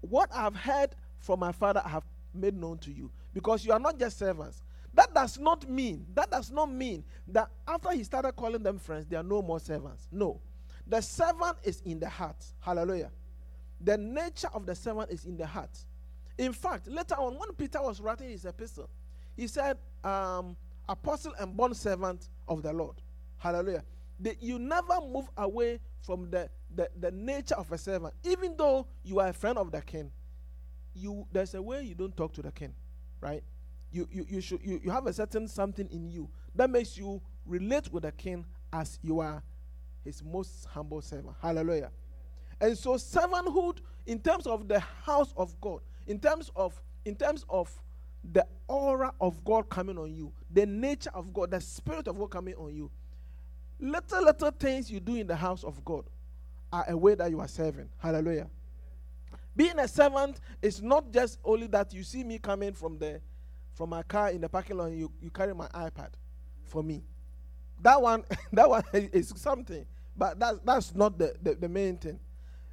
[0.00, 2.04] what I've heard from my father, I have
[2.34, 3.10] made known to you.
[3.32, 4.62] Because you are not just servants.
[4.94, 9.06] That does not mean, that does not mean that after he started calling them friends,
[9.06, 10.06] they are no more servants.
[10.12, 10.40] No.
[10.86, 12.44] The servant is in the heart.
[12.60, 13.10] Hallelujah.
[13.80, 15.70] The nature of the servant is in the heart.
[16.36, 18.90] In fact, later on, when Peter was writing his epistle,
[19.36, 20.56] he said, um,
[20.88, 22.96] Apostle and bond servant of the Lord.
[23.38, 23.84] Hallelujah.
[24.20, 28.14] The, you never move away from the, the, the nature of a servant.
[28.24, 30.10] Even though you are a friend of the king,
[30.94, 32.74] you there's a way you don't talk to the king,
[33.20, 33.42] right?
[33.90, 37.20] You, you, you, should, you, you have a certain something in you that makes you
[37.44, 39.42] relate with the king as you are
[40.04, 41.36] his most humble servant.
[41.40, 41.90] Hallelujah.
[42.60, 47.44] And so servanthood in terms of the house of God, in terms of in terms
[47.48, 47.70] of
[48.32, 52.30] the aura of God coming on you, the nature of God, the spirit of God
[52.30, 52.90] coming on you.
[53.80, 56.04] Little little things you do in the house of God
[56.72, 57.88] are a way that you are serving.
[57.98, 58.48] Hallelujah.
[59.54, 63.20] Being a servant is not just only that you see me coming from the
[63.74, 66.10] from my car in the parking lot and you, you carry my iPad
[66.64, 67.02] for me.
[67.80, 69.86] That one that one is something,
[70.16, 72.18] but that's that's not the, the, the main thing.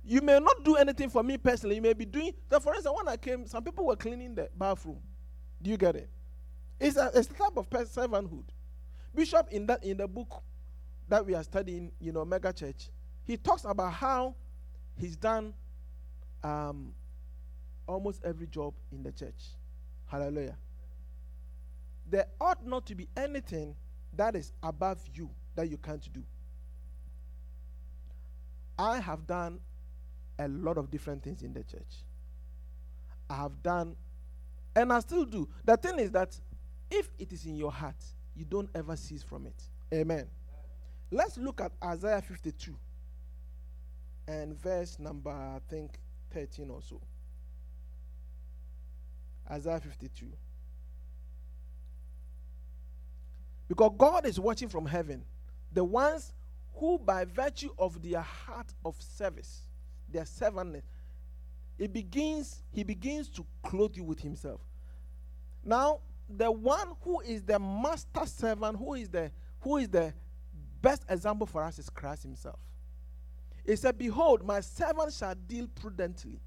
[0.03, 1.75] You may not do anything for me personally.
[1.75, 2.33] You may be doing.
[2.49, 4.99] So for instance, when I came, some people were cleaning the bathroom.
[5.61, 6.09] Do you get it?
[6.79, 8.45] It's a, it's a type of servanthood.
[9.13, 10.41] Bishop in that in the book
[11.09, 12.89] that we are studying, you know, Mega Church,
[13.25, 14.35] he talks about how
[14.97, 15.53] he's done
[16.43, 16.93] um,
[17.87, 19.55] almost every job in the church.
[20.07, 20.57] Hallelujah.
[22.09, 23.75] There ought not to be anything
[24.15, 26.23] that is above you that you can't do.
[28.77, 29.59] I have done
[30.39, 32.03] a lot of different things in the church.
[33.29, 33.95] I have done,
[34.75, 35.47] and I still do.
[35.65, 36.39] The thing is that
[36.89, 38.03] if it is in your heart,
[38.35, 39.63] you don't ever cease from it.
[39.93, 40.27] Amen.
[41.11, 42.75] Let's look at Isaiah 52
[44.27, 45.99] and verse number, I think,
[46.31, 47.01] 13 or so.
[49.49, 50.27] Isaiah 52.
[53.67, 55.23] Because God is watching from heaven.
[55.71, 56.33] The ones
[56.75, 59.61] who, by virtue of their heart of service,
[60.11, 60.83] their servantness,
[61.77, 64.61] it begins, he begins to clothe you with himself.
[65.63, 70.13] Now, the one who is the master servant, who is the who is the
[70.81, 72.59] best example for us is Christ himself.
[73.69, 76.39] He said, Behold, my servant shall deal prudently.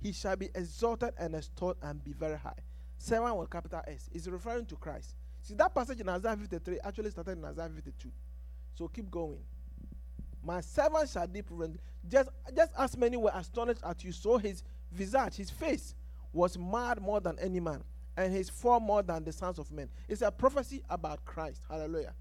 [0.00, 2.54] He shall be exalted and extolled and be very high.
[2.96, 5.16] Servant with capital S is referring to Christ.
[5.42, 8.08] See, that passage in Isaiah 53 actually started in Isaiah 52.
[8.76, 9.40] So keep going.
[10.44, 11.80] My servant shall deal prudently.
[12.08, 15.96] Just, just as many were astonished at you, so his visage, his face,
[16.32, 17.82] was mad more than any man,
[18.16, 19.88] and his form more than the sons of men.
[20.08, 21.62] It's a prophecy about Christ.
[21.68, 22.14] Hallelujah.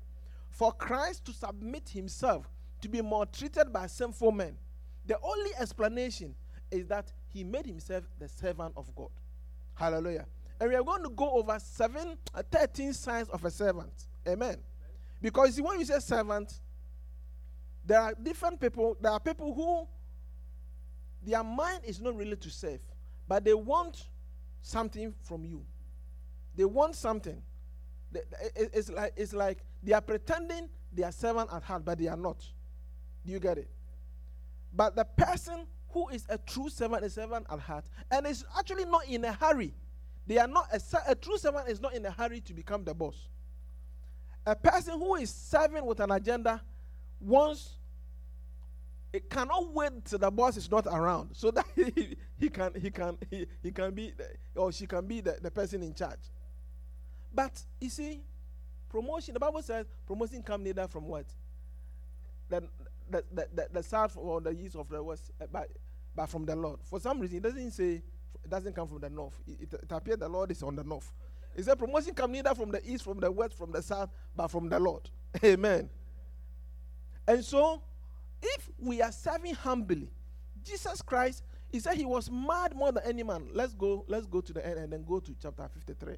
[0.49, 2.49] For Christ to submit himself
[2.81, 4.55] to be maltreated by sinful men,
[5.05, 6.35] the only explanation
[6.71, 9.09] is that he made himself the servant of God.
[9.73, 10.25] Hallelujah.
[10.59, 13.91] And we are going to go over seven, uh, 13 signs of a servant.
[14.27, 14.57] Amen.
[15.21, 16.59] Because see, when you say servant,
[17.85, 18.97] there are different people.
[18.99, 19.87] There are people who
[21.25, 22.79] their mind is not really to serve,
[23.27, 24.07] but they want
[24.61, 25.65] something from you.
[26.55, 27.41] They want something.
[28.55, 32.17] It's like, it's like they are pretending they are servant at heart, but they are
[32.17, 32.43] not.
[33.25, 33.69] Do you get it?
[34.73, 38.85] But the person who is a true servant is servant at heart and is actually
[38.85, 39.73] not in a hurry.
[40.27, 42.93] They are not a, a true servant is not in a hurry to become the
[42.93, 43.27] boss.
[44.45, 46.61] A person who is serving with an agenda
[47.19, 47.75] wants
[49.11, 52.91] it cannot wait till the boss is not around so that he, he can he
[52.91, 56.19] can he, he can be the, or she can be the, the person in charge.
[57.33, 58.21] But you see,
[58.89, 61.25] promotion, the Bible says promotion come neither from what?
[62.49, 62.63] The,
[63.09, 65.69] the, the, the, south or the east of the west, but,
[66.15, 66.79] but from the Lord.
[66.83, 68.01] For some reason, it doesn't say
[68.43, 69.33] it doesn't come from the north.
[69.47, 71.11] It, it, it appears the Lord is on the north.
[71.55, 74.47] It said promotion come neither from the east, from the west, from the south, but
[74.47, 75.09] from the Lord.
[75.43, 75.89] Amen.
[77.27, 77.81] And so,
[78.41, 80.09] if we are serving humbly,
[80.63, 83.49] Jesus Christ, he said he was mad more than any man.
[83.53, 86.15] Let's go, let's go to the end and then go to chapter 53.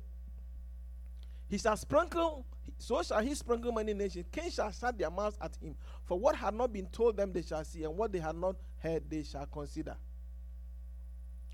[1.52, 2.46] He shall sprinkle,
[2.78, 4.26] so shall he sprinkle many nations.
[4.32, 5.76] Kings shall shut their mouths at him.
[6.06, 8.56] For what had not been told them, they shall see, and what they had not
[8.78, 9.98] heard, they shall consider.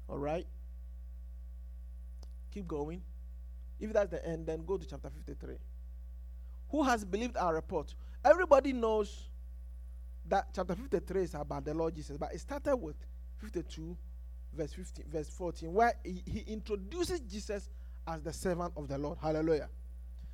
[0.08, 0.46] All right?
[2.54, 3.02] Keep going.
[3.80, 5.56] If that's the end, then go to chapter 53.
[6.70, 7.96] Who has believed our report?
[8.24, 9.30] Everybody knows
[10.30, 12.98] that chapter 53 is about the Lord Jesus, but it started with
[13.38, 13.98] 52,
[14.54, 17.72] verse 15, verse 14, where he, he introduces Jesus
[18.08, 19.18] as the servant of the Lord.
[19.20, 19.70] Hallelujah.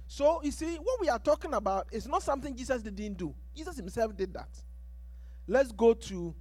[0.07, 3.33] So, you see, what we are talking about is not something Jesus didn't do.
[3.55, 4.49] Jesus himself did that.
[5.47, 6.35] Let's go to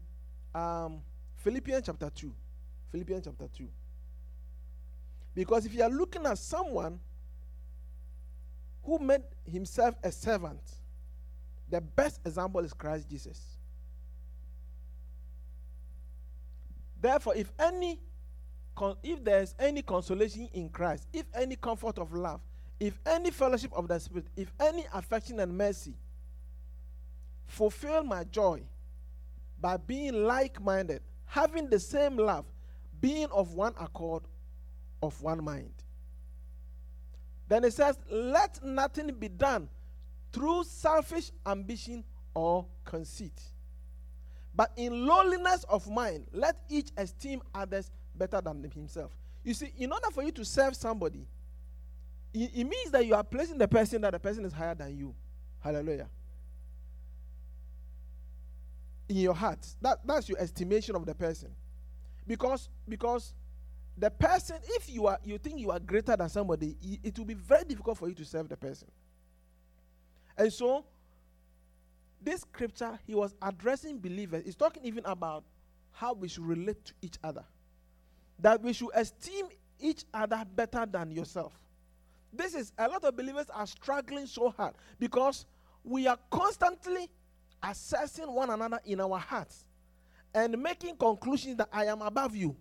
[0.55, 1.01] um,
[1.37, 2.33] Philippians chapter 2.
[2.90, 3.68] Philippians chapter 2.
[5.35, 7.01] Because if you are looking at someone
[8.85, 10.61] who made himself a servant,
[11.70, 13.40] the best example is Christ Jesus.
[17.01, 17.98] Therefore, if any
[19.02, 22.40] if there is any consolation in Christ, if any comfort of love,
[22.83, 25.95] if any fellowship of the Spirit, if any affection and mercy,
[27.47, 28.61] fulfill my joy
[29.61, 32.45] by being like minded, having the same love,
[33.01, 34.25] being of one accord,
[35.01, 35.73] of one mind.
[37.47, 39.69] Then it says, Let nothing be done
[40.33, 42.03] through selfish ambition
[42.35, 43.41] or conceit.
[44.57, 49.17] But in lowliness of mind, let each esteem others better than himself.
[49.45, 51.29] You see, in order for you to serve somebody,
[52.35, 54.97] it, it means that you are placing the person that the person is higher than
[54.97, 55.15] you.
[55.61, 56.09] Hallelujah.
[59.09, 59.67] In your heart.
[59.81, 61.51] That, that's your estimation of the person.
[62.27, 63.35] Because because
[63.99, 67.35] the person, if you are you think you are greater than somebody, it will be
[67.35, 68.89] very difficult for you to serve the person.
[70.37, 70.85] And so,
[72.23, 74.45] this scripture, he was addressing believers.
[74.45, 75.45] He's talking even about
[75.91, 77.45] how we should relate to each other.
[78.39, 79.47] That we should esteem
[79.79, 81.53] each other better than yourself.
[82.33, 85.47] This is a lot of believers are struggling so hard because
[85.85, 87.09] we are constantly
[87.63, 89.65] assessing one another in our hearts
[90.35, 92.57] and making conclusions that I am above you.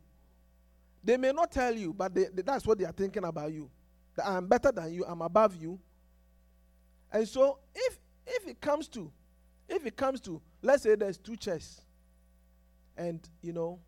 [1.03, 3.69] They may not tell you, but they, they, that's what they are thinking about you.
[4.15, 5.79] That I am better than you, I'm above you.
[7.11, 9.11] And so if if it comes to
[9.67, 11.81] if it comes to let's say there's two chairs
[12.95, 13.79] and you know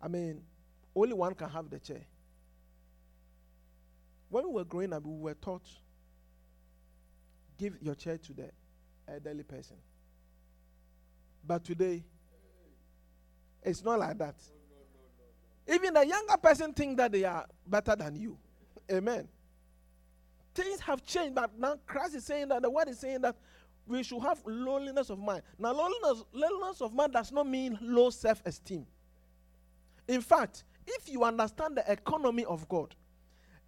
[0.00, 0.42] I mean
[0.94, 2.02] only one can have the chair.
[4.28, 5.66] When we were growing up, we were taught
[7.58, 8.50] give your chair to the
[9.08, 9.76] elderly person.
[11.46, 12.02] But today,
[13.62, 14.34] it's not like that.
[15.66, 18.36] Even the younger person think that they are better than you.
[18.90, 19.28] Amen.
[20.54, 23.36] Things have changed, but now Christ is saying that the word is saying that
[23.86, 25.42] we should have loneliness of mind.
[25.58, 28.86] Now, loneliness, loneliness of mind does not mean low self-esteem.
[30.06, 32.94] In fact, if you understand the economy of God,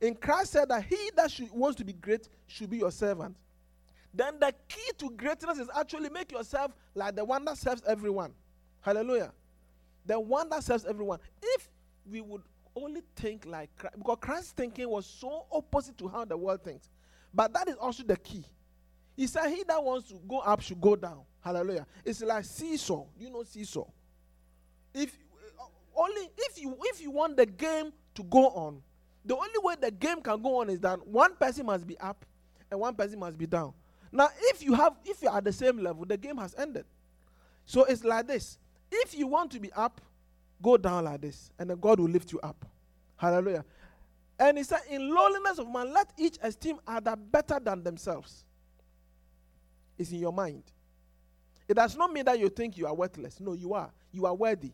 [0.01, 3.37] in Christ said that he that should, wants to be great should be your servant.
[4.13, 8.33] Then the key to greatness is actually make yourself like the one that serves everyone.
[8.81, 9.33] Hallelujah.
[10.07, 11.19] The one that serves everyone.
[11.43, 11.69] If
[12.11, 12.43] we would
[12.75, 16.89] only think like Christ, because Christ's thinking was so opposite to how the world thinks.
[17.35, 18.45] But that is also the key.
[19.17, 21.23] He said, He that wants to go up should go down.
[21.41, 21.87] Hallelujah.
[22.05, 23.05] It's like seesaw.
[23.19, 23.87] You know seesaw.
[24.95, 25.17] If
[25.59, 25.65] uh,
[25.97, 28.83] only if you if you want the game to go on,
[29.27, 32.25] the only way the game can go on is that one person must be up
[32.71, 33.73] and one person must be down.
[34.13, 36.85] Now, if you have if you're at the same level, the game has ended.
[37.67, 38.59] So it's like this.
[38.91, 40.01] If you want to be up,
[40.63, 42.65] go down like this, and then God will lift you up.
[43.17, 43.65] Hallelujah.
[44.39, 48.45] And he said, In lowliness of man, let each esteem other better than themselves.
[49.99, 50.63] It's in your mind.
[51.69, 53.41] It does not mean that you think you are worthless.
[53.41, 53.91] No, you are.
[54.13, 54.73] You are worthy.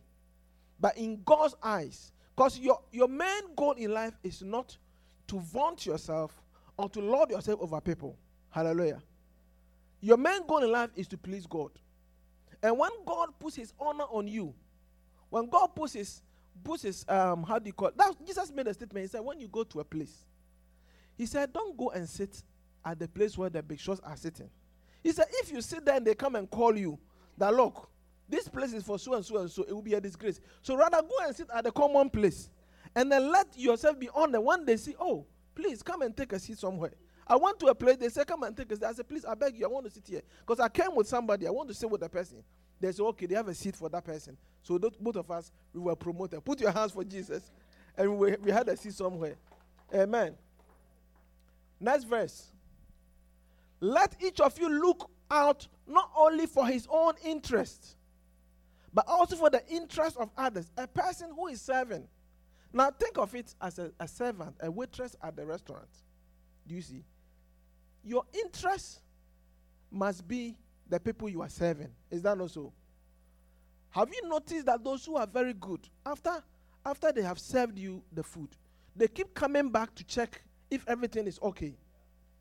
[0.78, 4.76] But in God's eyes, because your, your main goal in life is not
[5.28, 6.42] to vaunt yourself
[6.76, 8.16] or to lord yourself over people.
[8.50, 9.02] Hallelujah.
[10.00, 11.70] Your main goal in life is to please God.
[12.62, 14.54] And when God puts his honor on you,
[15.30, 16.22] when God puts his
[16.64, 17.96] puts his um how do you call it?
[17.96, 19.04] That Jesus made a statement.
[19.04, 20.24] He said, when you go to a place,
[21.16, 22.42] he said, don't go and sit
[22.84, 24.50] at the place where the big shots are sitting.
[25.02, 26.98] He said, if you sit there and they come and call you,
[27.38, 27.88] that look,
[28.32, 30.40] this place is for so and so and so, it will be a disgrace.
[30.62, 32.48] So rather go and sit at the common place.
[32.94, 36.32] And then let yourself be on the one they see, oh, please come and take
[36.32, 36.92] a seat somewhere.
[37.26, 38.84] I went to a place, they said, come and take a seat.
[38.84, 40.22] I said, please, I beg you, I want to sit here.
[40.40, 42.42] Because I came with somebody, I want to sit with the person.
[42.80, 44.36] They said, okay, they have a seat for that person.
[44.62, 46.44] So both of us, we were promoted.
[46.44, 47.50] Put your hands for Jesus.
[47.96, 49.36] And we, we had a seat somewhere.
[49.94, 50.34] Amen.
[51.78, 52.46] Next verse.
[53.80, 57.96] Let each of you look out not only for his own interest,
[58.92, 60.70] but also for the interest of others.
[60.76, 62.06] A person who is serving.
[62.72, 65.88] Now think of it as a, a servant, a waitress at the restaurant.
[66.66, 67.04] Do you see?
[68.04, 69.00] Your interest
[69.90, 70.56] must be
[70.88, 71.90] the people you are serving.
[72.10, 72.72] Is that not so?
[73.90, 76.42] Have you noticed that those who are very good, after
[76.84, 78.48] after they have served you the food,
[78.96, 81.74] they keep coming back to check if everything is okay.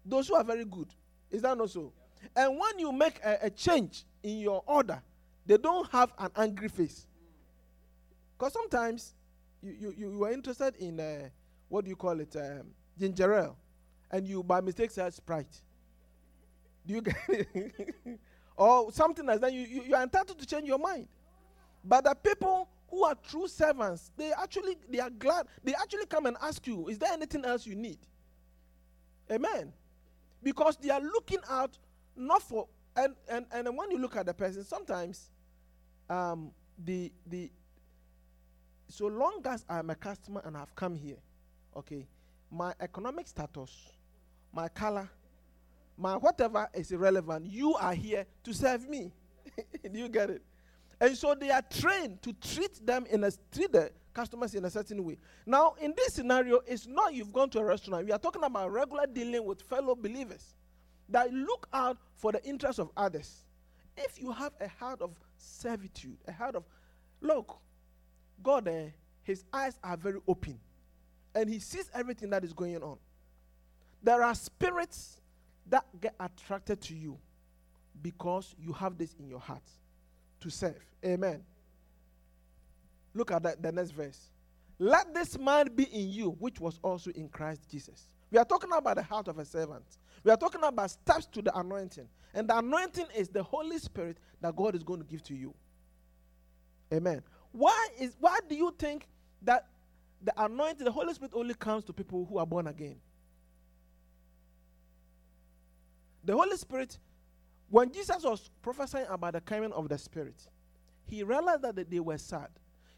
[0.05, 0.87] Those who are very good.
[1.29, 1.93] Is that not so?
[2.35, 5.01] And when you make a, a change in your order,
[5.45, 7.07] they don't have an angry face.
[8.37, 9.13] Because sometimes
[9.61, 11.29] you, you, you are interested in, uh,
[11.69, 12.67] what do you call it, um,
[12.99, 13.57] ginger ale,
[14.09, 15.61] and you by mistake say Sprite.
[16.85, 17.95] Do you get it?
[18.57, 19.53] or something like that.
[19.53, 21.07] You, you, you are entitled to change your mind.
[21.83, 25.47] But the people who are true servants, they actually they are glad.
[25.63, 27.99] They actually come and ask you, is there anything else you need?
[29.31, 29.73] Amen.
[30.43, 31.77] Because they are looking out
[32.15, 35.29] not for and and and when you look at the person, sometimes
[36.09, 36.51] um
[36.83, 37.51] the the
[38.87, 41.17] so long as I'm a customer and I've come here,
[41.77, 42.07] okay,
[42.51, 43.71] my economic status,
[44.53, 45.09] my color,
[45.97, 47.45] my whatever is irrelevant.
[47.45, 49.13] You are here to serve me.
[49.91, 50.41] Do you get it?
[50.99, 54.69] And so they are trained to treat them in a treat the customers in a
[54.69, 55.17] certain way.
[55.45, 58.05] Now, in this scenario, it's not you've gone to a restaurant.
[58.05, 60.53] We are talking about regular dealing with fellow believers
[61.11, 63.45] that look out for the interests of others.
[63.97, 66.63] If you have a heart of servitude, a heart of
[67.21, 67.59] look,
[68.41, 68.87] God, eh,
[69.23, 70.59] his eyes are very open,
[71.35, 72.97] and he sees everything that is going on.
[74.01, 75.21] There are spirits
[75.67, 77.17] that get attracted to you
[78.01, 79.63] because you have this in your heart
[80.39, 80.83] to serve.
[81.05, 81.43] Amen.
[83.13, 84.31] Look at that, the next verse.
[84.79, 88.07] Let this mind be in you, which was also in Christ Jesus.
[88.31, 89.83] We are talking about the heart of a servant.
[90.23, 92.07] We are talking about steps to the anointing.
[92.33, 95.53] And the anointing is the Holy Spirit that God is going to give to you.
[96.93, 97.21] Amen.
[97.51, 99.07] Why is why do you think
[99.41, 99.67] that
[100.23, 102.97] the anointing, the Holy Spirit only comes to people who are born again?
[106.23, 106.97] The Holy Spirit,
[107.69, 110.47] when Jesus was prophesying about the coming of the Spirit,
[111.05, 112.49] he realized that they were sad.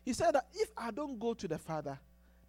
[0.04, 1.98] He said that if I don't go to the Father,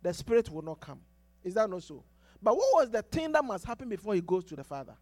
[0.02, 1.00] the Spirit will not come.
[1.44, 2.02] Is that not so?
[2.44, 4.94] But what was the thing that must happen before he goes to the Father?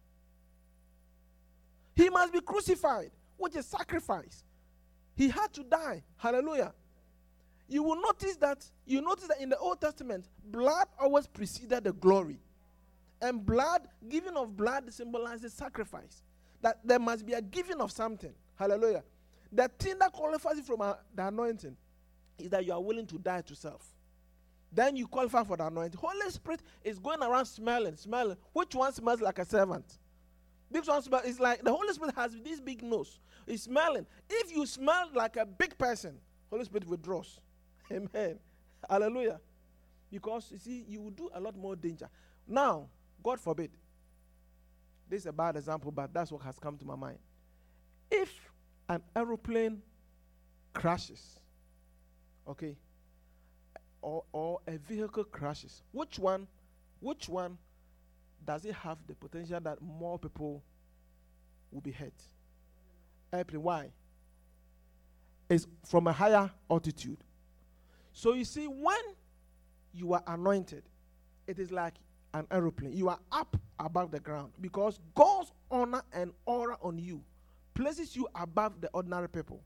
[1.93, 4.45] He must be crucified, which is sacrifice.
[5.13, 6.03] He had to die.
[6.15, 6.73] Hallelujah.
[7.67, 11.91] You will notice that you notice that in the Old Testament, blood always preceded the
[11.91, 12.39] glory.
[13.21, 16.23] And blood, giving of blood symbolizes sacrifice.
[16.61, 18.33] That there must be a giving of something.
[18.55, 19.03] Hallelujah.
[19.51, 21.75] The thing that qualifies you from the anointing
[22.39, 23.85] is that you are willing to die to self.
[24.73, 25.99] Then you qualify for the anointing.
[25.99, 28.37] Holy Spirit is going around smelling, smelling.
[28.53, 29.99] Which one smells like a servant?
[30.71, 33.19] This one smells, it's like the Holy Spirit has this big nose.
[33.45, 34.07] It's smelling.
[34.29, 36.17] If you smell like a big person,
[36.49, 37.39] Holy Spirit withdraws.
[37.91, 38.39] Amen.
[38.89, 39.39] Hallelujah.
[40.11, 42.09] Because you see, you will do a lot more danger.
[42.47, 42.87] Now,
[43.23, 43.71] God forbid.
[45.07, 47.19] This is a bad example, but that's what has come to my mind.
[48.09, 48.31] If
[48.89, 49.81] an aeroplane
[50.73, 51.39] crashes,
[52.47, 52.75] okay,
[54.03, 56.47] or, or a vehicle crashes, which one,
[56.99, 57.57] which one
[58.45, 60.61] does it have the potential that more people
[61.71, 62.13] will be hurt?
[63.31, 63.63] Airplane.
[63.63, 63.91] Why?
[65.49, 67.17] It's from a higher altitude.
[68.11, 69.01] So you see, when
[69.93, 70.83] you are anointed,
[71.47, 71.93] it is like
[72.33, 72.93] an aeroplane.
[72.93, 77.23] You are up above the ground because God's honor and aura on you
[77.73, 79.61] places you above the ordinary people.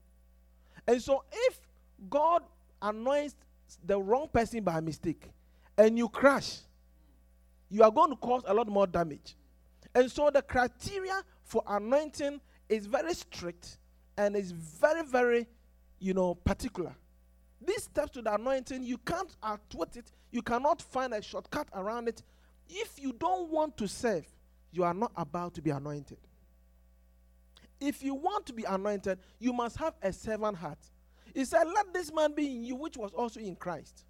[0.86, 1.60] And so if
[2.08, 2.42] God
[2.80, 3.36] anoints
[3.84, 5.28] the wrong person by mistake
[5.76, 6.58] and you crash,
[7.70, 9.36] you are going to cause a lot more damage.
[9.94, 13.78] And so the criteria for anointing is very strict
[14.16, 15.46] and is very, very,
[15.98, 16.94] you know, particular.
[17.64, 20.12] These steps to the anointing, you can't outwit it.
[20.30, 22.22] You cannot find a shortcut around it.
[22.68, 24.26] If you don't want to serve,
[24.72, 26.18] you are not about to be anointed.
[27.80, 30.78] If you want to be anointed, you must have a servant heart.
[31.34, 34.04] He said, Let this man be in you, which was also in Christ.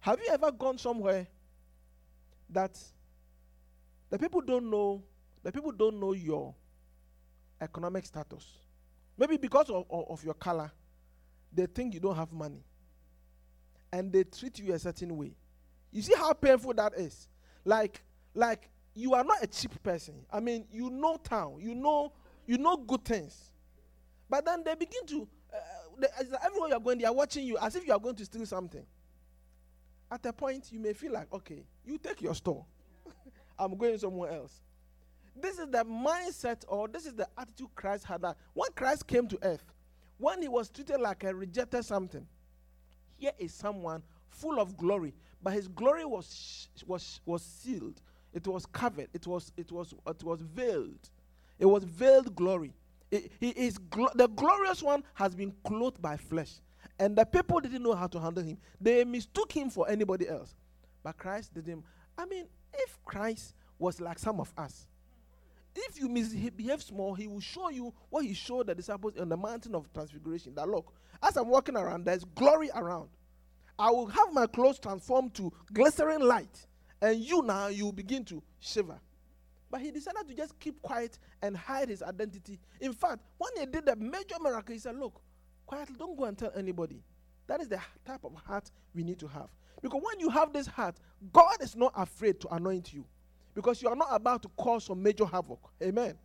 [0.00, 1.26] Have you ever gone somewhere
[2.50, 2.76] that
[4.10, 5.02] the people don't know,
[5.42, 6.54] the people don't know your
[7.60, 8.44] economic status?
[9.16, 10.72] Maybe because of, of, of your color,
[11.52, 12.64] they think you don't have money.
[13.92, 15.36] And they treat you a certain way.
[15.92, 17.28] You see how painful that is?
[17.64, 18.02] Like,
[18.34, 20.14] like you are not a cheap person.
[20.32, 22.12] I mean, you know town, you know,
[22.46, 23.51] you know good things.
[24.32, 25.58] But then they begin to, uh,
[25.98, 26.06] they,
[26.42, 28.82] everywhere you're going, they are watching you as if you are going to steal something.
[30.10, 32.64] At a point, you may feel like, okay, you take your store.
[33.58, 34.62] I'm going somewhere else.
[35.36, 39.28] This is the mindset or this is the attitude Christ had that when Christ came
[39.28, 39.64] to earth,
[40.16, 42.26] when he was treated like a rejected something,
[43.18, 45.12] here is someone full of glory,
[45.42, 48.00] but his glory was was was sealed.
[48.32, 49.08] It was covered.
[49.12, 51.10] It was it was it was veiled.
[51.58, 52.72] It was veiled glory.
[53.40, 56.60] He is glo- the glorious one has been clothed by flesh,
[56.98, 58.56] and the people didn't know how to handle him.
[58.80, 60.54] They mistook him for anybody else,
[61.02, 61.84] but Christ didn't.
[62.16, 64.86] I mean, if Christ was like some of us,
[65.74, 69.36] if you misbehave small, he will show you what he showed the disciples on the
[69.36, 70.54] mountain of transfiguration.
[70.54, 70.92] That look,
[71.22, 73.08] as I'm walking around, there's glory around.
[73.78, 76.66] I will have my clothes transformed to glittering light,
[77.00, 79.00] and you now you begin to shiver.
[79.72, 82.60] But he decided to just keep quiet and hide his identity.
[82.78, 85.18] In fact, when he did the major miracle, he said, Look,
[85.64, 87.02] quietly, don't go and tell anybody.
[87.46, 89.48] That is the type of heart we need to have.
[89.80, 90.96] Because when you have this heart,
[91.32, 93.06] God is not afraid to anoint you
[93.54, 95.58] because you are not about to cause some major havoc.
[95.82, 96.18] Amen.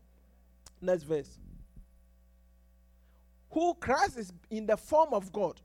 [0.82, 1.40] Next verse.
[3.52, 5.62] Who Christ is in the form of God.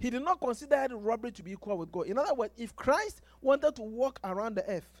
[0.00, 2.06] He did not consider robbery to be equal with God.
[2.06, 5.00] In other words, if Christ wanted to walk around the earth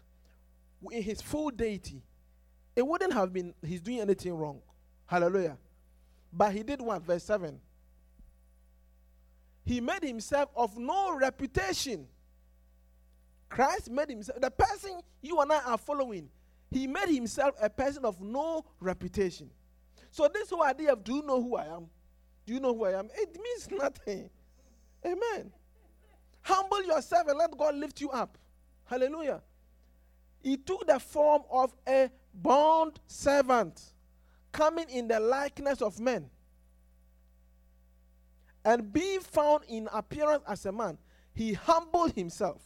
[0.92, 2.04] in his full deity,
[2.76, 4.60] it wouldn't have been he's doing anything wrong.
[5.06, 5.58] Hallelujah.
[6.32, 7.02] But he did what?
[7.02, 7.60] Verse 7.
[9.64, 12.06] He made himself of no reputation
[13.50, 16.30] Christ made himself, the person you and I are following,
[16.70, 19.50] he made himself a person of no reputation.
[20.12, 21.86] So, this whole idea of do you know who I am?
[22.46, 23.08] Do you know who I am?
[23.12, 24.30] It means nothing.
[25.04, 25.52] Amen.
[26.42, 28.38] Humble yourself and let God lift you up.
[28.84, 29.42] Hallelujah.
[30.42, 33.80] He took the form of a bond servant,
[34.52, 36.28] coming in the likeness of men.
[38.64, 40.98] And being found in appearance as a man,
[41.32, 42.60] he humbled himself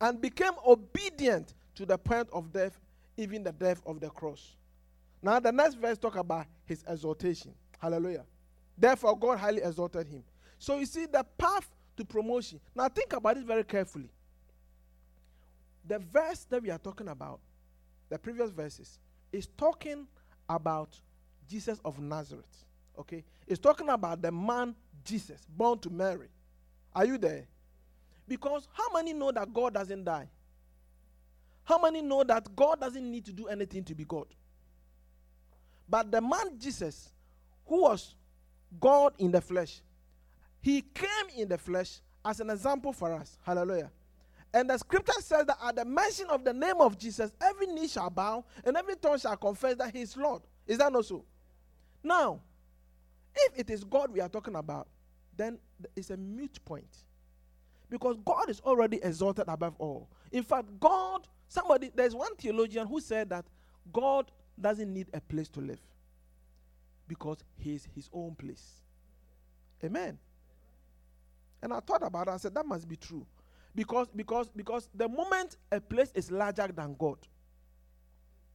[0.00, 2.78] and became obedient to the point of death,
[3.16, 4.56] even the death of the cross.
[5.22, 7.52] Now, the next verse talk about his exaltation.
[7.78, 8.24] Hallelujah.
[8.78, 10.22] Therefore, God highly exalted him.
[10.58, 12.60] So you see the path to promotion.
[12.74, 14.10] Now, think about it very carefully.
[15.86, 17.40] The verse that we are talking about
[18.08, 18.98] the previous verses,
[19.32, 20.06] is talking
[20.48, 20.98] about
[21.48, 22.64] Jesus of Nazareth.
[22.98, 23.24] Okay?
[23.46, 26.28] It's talking about the man Jesus, born to Mary.
[26.94, 27.46] Are you there?
[28.26, 30.28] Because how many know that God doesn't die?
[31.64, 34.26] How many know that God doesn't need to do anything to be God?
[35.88, 37.10] But the man Jesus,
[37.66, 38.14] who was
[38.80, 39.80] God in the flesh,
[40.60, 43.38] he came in the flesh as an example for us.
[43.44, 43.90] Hallelujah.
[44.54, 47.88] And the scripture says that at the mention of the name of Jesus, every knee
[47.88, 50.42] shall bow and every tongue shall confess that he is Lord.
[50.66, 51.24] Is that not so?
[52.02, 52.40] Now,
[53.34, 54.88] if it is God we are talking about,
[55.36, 55.58] then
[55.94, 57.04] it's a mute point.
[57.90, 60.08] Because God is already exalted above all.
[60.32, 63.44] In fact, God, somebody, there's one theologian who said that
[63.92, 64.30] God
[64.60, 65.80] doesn't need a place to live
[67.06, 68.82] because he's his own place.
[69.84, 70.18] Amen.
[71.62, 73.26] And I thought about it, I said that must be true.
[73.76, 77.18] Because because because the moment a place is larger than God,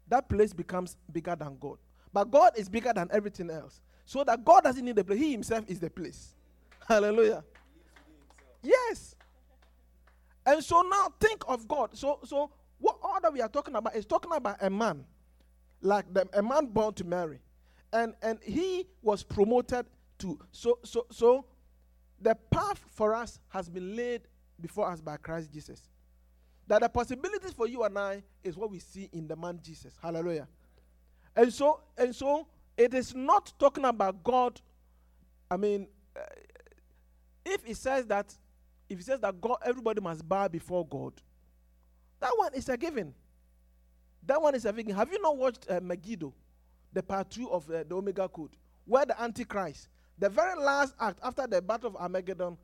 [0.08, 1.78] that place becomes bigger than God.
[2.12, 3.80] But God is bigger than everything else.
[4.06, 5.20] So that God doesn't need the place.
[5.20, 6.36] He himself is the place.
[6.88, 7.44] Hallelujah.
[8.64, 9.16] Yes.
[10.46, 11.96] And so now think of God.
[11.96, 15.06] So so what all that we are talking about is talking about a man,
[15.82, 17.40] like the, a man born to Mary,
[17.94, 19.86] and and he was promoted
[20.18, 20.40] to.
[20.52, 21.46] So so so,
[22.20, 24.22] the path for us has been laid
[24.62, 25.82] before us by Christ Jesus.
[26.68, 29.94] That the possibilities for you and I is what we see in the man Jesus.
[30.02, 30.48] Hallelujah.
[31.36, 32.48] And so and so
[32.78, 34.60] it is not talking about God.
[35.50, 36.22] I mean, uh,
[37.46, 38.34] if it says that
[38.90, 41.14] if he says that God, everybody must bow before God,
[42.20, 43.14] that one is a given.
[44.26, 44.96] That one is a given.
[44.96, 46.34] Have you not watched uh, Megiddo,
[46.94, 48.52] the part two of uh, the Omega Code,
[48.86, 49.88] where the Antichrist,
[50.20, 52.58] the very last act after the Battle of Armageddon,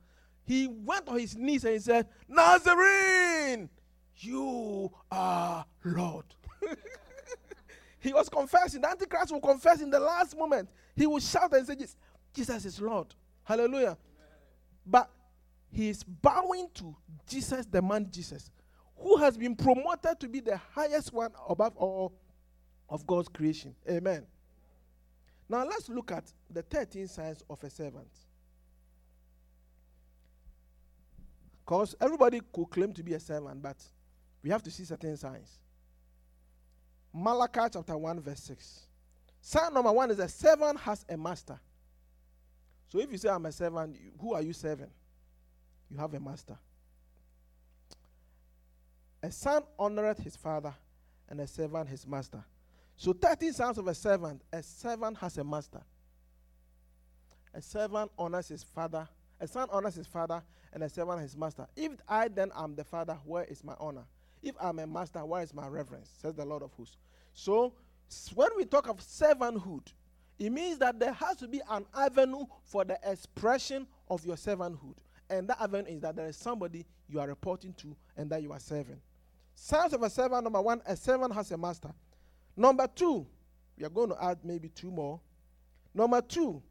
[0.48, 3.68] he went on his knees and he said, Nazarene,
[4.16, 6.24] you are Lord.
[8.00, 8.80] he was confessing.
[8.80, 10.70] The Antichrist will confess in the last moment.
[10.96, 11.76] He will shout and say,
[12.32, 13.14] Jesus is Lord.
[13.44, 13.98] Hallelujah.
[14.86, 15.10] But
[15.70, 16.96] he is bowing to
[17.28, 18.50] Jesus, the man Jesus,
[18.96, 22.14] who has been promoted to be the highest one above all
[22.88, 23.74] of God's creation.
[23.86, 24.24] Amen.
[25.46, 28.08] Now let's look at the 13 signs of a servant.
[31.68, 33.76] Because everybody could claim to be a servant, but
[34.42, 35.58] we have to see certain signs.
[37.12, 38.86] Malachi chapter 1, verse 6.
[39.42, 41.60] Sign number one is a servant has a master.
[42.88, 44.88] So if you say, I'm a servant, who are you serving?
[45.90, 46.56] you have a master.
[49.22, 50.74] A son honoreth his father,
[51.28, 52.42] and a servant his master.
[52.96, 55.82] So, 13 sons of a servant, a servant has a master.
[57.52, 59.06] A servant honors his father,
[59.40, 61.66] a son honors his father, and a servant his master.
[61.76, 64.04] If I then am the father, where is my honor?
[64.42, 66.10] If I'm a master, where is my reverence?
[66.20, 66.96] Says the Lord of hosts.
[67.34, 67.72] So,
[68.34, 69.92] when we talk of servanthood,
[70.38, 74.96] it means that there has to be an avenue for the expression of your servanthood.
[75.30, 78.52] And that avenue is that there is somebody you are reporting to and that you
[78.52, 79.00] are serving.
[79.54, 81.92] Signs of a servant number one, a servant has a master.
[82.56, 83.26] Number two,
[83.76, 85.20] we are going to add maybe two more.
[85.92, 86.62] Number two,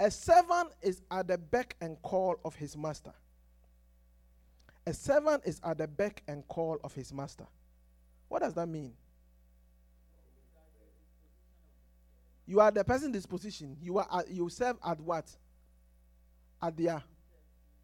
[0.00, 3.12] a servant is at the beck and call of his master.
[4.86, 7.46] A servant is at the beck and call of his master.
[8.28, 8.94] What does that mean?
[12.46, 13.76] You are the person in disposition.
[13.82, 15.26] You are at, you serve at what?
[16.62, 17.02] At their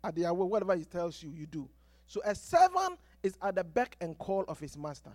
[0.03, 1.69] at the whatever he tells you, you do.
[2.07, 5.13] So a servant is at the beck and call of his master.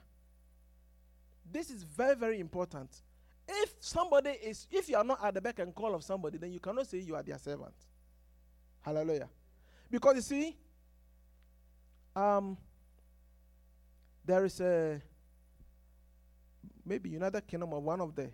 [1.51, 2.89] This is very, very important.
[3.53, 6.51] If somebody is, if you are not at the beck and call of somebody, then
[6.51, 7.73] you cannot say you are their servant.
[8.81, 9.29] Hallelujah.
[9.89, 10.57] Because you see,
[12.15, 12.57] um,
[14.23, 15.01] there is a
[16.85, 18.31] maybe United Kingdom or one of the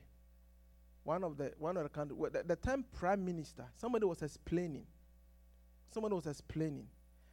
[1.03, 3.65] one of the one of the country the, the term prime minister.
[3.75, 4.85] Somebody was explaining
[5.91, 6.87] someone was explaining.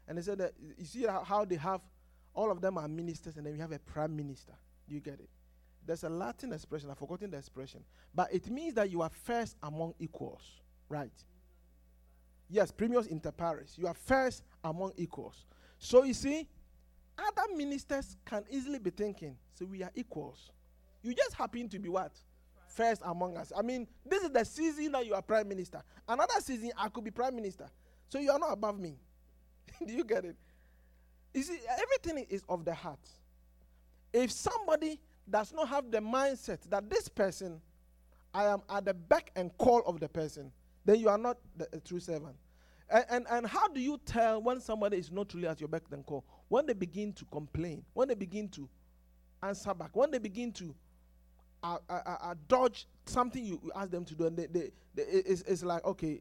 [0.07, 1.81] And they said that you see how they have
[2.35, 4.55] all of them are ministers and then we have a prime minister.
[4.89, 5.29] Do you get it?
[5.87, 7.85] There's a Latin expression, I've forgotten the expression.
[8.15, 10.61] But it means that you are first among equals.
[10.89, 11.13] Right?
[12.49, 13.75] Yes, primus inter pares.
[13.77, 15.45] You are first among equals.
[15.79, 16.49] So you see,
[17.19, 20.51] other ministers can easily be thinking, so we are equals.
[21.03, 22.13] You just happen to be what?
[22.67, 23.53] First among us.
[23.57, 25.83] I mean, this is the season that you are prime minister.
[26.09, 27.69] Another season, I could be prime minister.
[28.09, 28.97] So you are not above me.
[29.87, 30.37] Do you get it?
[31.33, 33.09] You see, everything is of the heart.
[34.13, 37.61] If somebody does not have the mindset that this person,
[38.33, 40.53] I am at the beck and call of the person,
[40.85, 42.37] then you are not the, a true servant.
[42.91, 45.83] And, and, and how do you tell when somebody is not truly at your beck
[45.91, 46.25] and call?
[46.49, 48.69] When they begin to complain, when they begin to
[49.43, 50.75] answer back, when they begin to
[51.63, 55.03] uh, uh, uh, uh dodge something you ask them to do, and they, they, they,
[55.03, 56.21] it's, it's like, okay,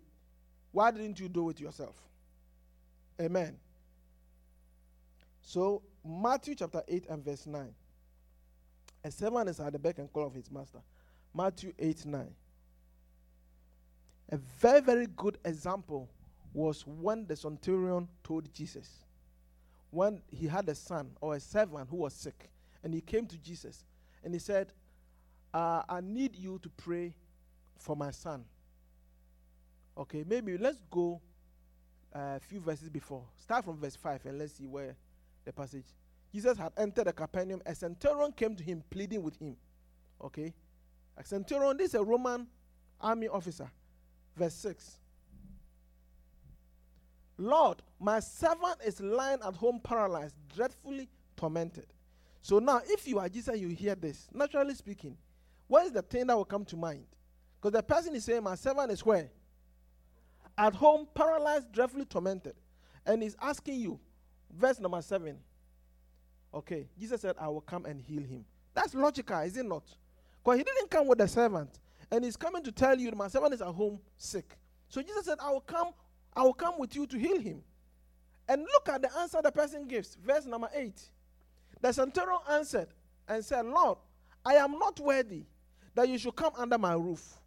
[0.71, 1.95] why didn't you do it yourself?
[3.21, 3.57] Amen.
[5.41, 7.75] So, Matthew chapter 8 and verse 9.
[9.03, 10.79] A servant is at the beck and call of his master.
[11.33, 12.27] Matthew 8 9.
[14.29, 16.09] A very, very good example
[16.53, 18.89] was when the centurion told Jesus,
[19.91, 22.49] when he had a son or a servant who was sick,
[22.83, 23.85] and he came to Jesus
[24.23, 24.71] and he said,
[25.53, 27.15] uh, I need you to pray
[27.77, 28.45] for my son.
[29.97, 31.21] Okay, maybe let's go
[32.15, 33.23] uh, a few verses before.
[33.37, 34.95] Start from verse 5 and let's see where
[35.45, 35.85] the passage.
[36.33, 37.61] Jesus had entered the Capernaum.
[37.65, 39.55] A centurion came to him, pleading with him.
[40.21, 40.53] Okay?
[41.15, 42.47] A centurion, this is a Roman
[42.99, 43.69] army officer.
[44.35, 44.97] Verse 6.
[47.37, 51.87] Lord, my servant is lying at home paralyzed, dreadfully tormented.
[52.41, 54.27] So now, if you are Jesus, you hear this.
[54.33, 55.17] Naturally speaking,
[55.67, 57.05] what is the thing that will come to mind?
[57.59, 59.29] Because the person is saying, My servant is where?
[60.57, 62.55] At home, paralyzed, dreadfully tormented.
[63.05, 63.99] And he's asking you,
[64.51, 65.37] verse number 7.
[66.53, 68.45] Okay, Jesus said, I will come and heal him.
[68.73, 69.83] That's logical, is it not?
[70.43, 71.79] Because he didn't come with the servant.
[72.11, 74.57] And he's coming to tell you, My servant is at home sick.
[74.89, 75.89] So Jesus said, I will come,
[76.35, 77.63] I will come with you to heal him.
[78.47, 80.15] And look at the answer the person gives.
[80.15, 80.93] Verse number 8.
[81.81, 82.89] The centurion answered
[83.27, 83.97] and said, Lord,
[84.45, 85.45] I am not worthy
[85.95, 87.39] that you should come under my roof.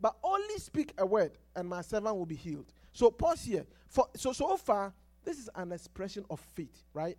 [0.00, 2.66] But only speak a word, and my servant will be healed.
[2.92, 3.66] So pause here.
[3.88, 4.92] For so so far,
[5.24, 7.16] this is an expression of faith, right?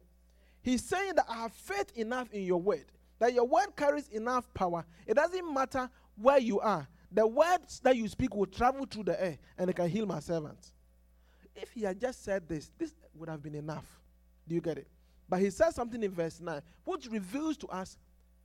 [0.68, 2.84] He's saying that I have faith enough in your word,
[3.20, 4.84] that your word carries enough power.
[5.06, 6.86] It doesn't matter where you are.
[7.10, 10.20] The words that you speak will travel through the air and it can heal my
[10.20, 10.74] servant.
[11.56, 13.86] If he had just said this, this would have been enough.
[14.46, 14.90] Do you get it?
[15.30, 17.98] But he says something in verse 9, which reveals to us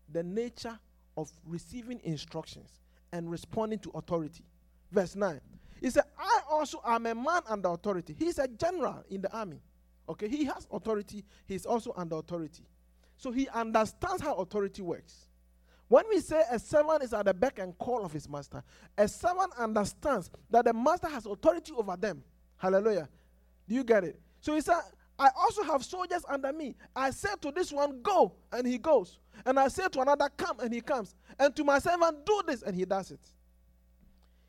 [0.08, 0.78] the nature
[1.16, 2.70] of receiving instructions
[3.12, 4.44] and responding to authority.
[4.92, 5.40] Verse 9.
[5.80, 8.14] He said, I also am a man under authority.
[8.16, 9.60] He's a general in the army.
[10.08, 12.64] Okay, he has authority, he's also under authority.
[13.16, 15.28] So he understands how authority works.
[15.88, 18.62] When we say a servant is at the beck and call of his master,
[18.96, 22.22] a servant understands that the master has authority over them.
[22.56, 23.08] Hallelujah.
[23.68, 24.20] Do you get it?
[24.40, 24.80] So he said,
[25.18, 26.74] I also have soldiers under me.
[26.96, 29.18] I said to this one, Go, and he goes.
[29.44, 31.14] And I said to another, Come, and he comes.
[31.38, 33.20] And to my servant, Do this, and he does it.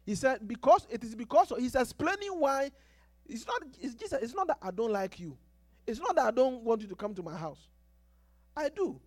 [0.05, 2.71] He said, Because it is because he's explaining why
[3.27, 5.37] it's not it's just it's not that I don't like you.
[5.85, 7.67] It's not that I don't want you to come to my house.
[8.55, 8.99] I do.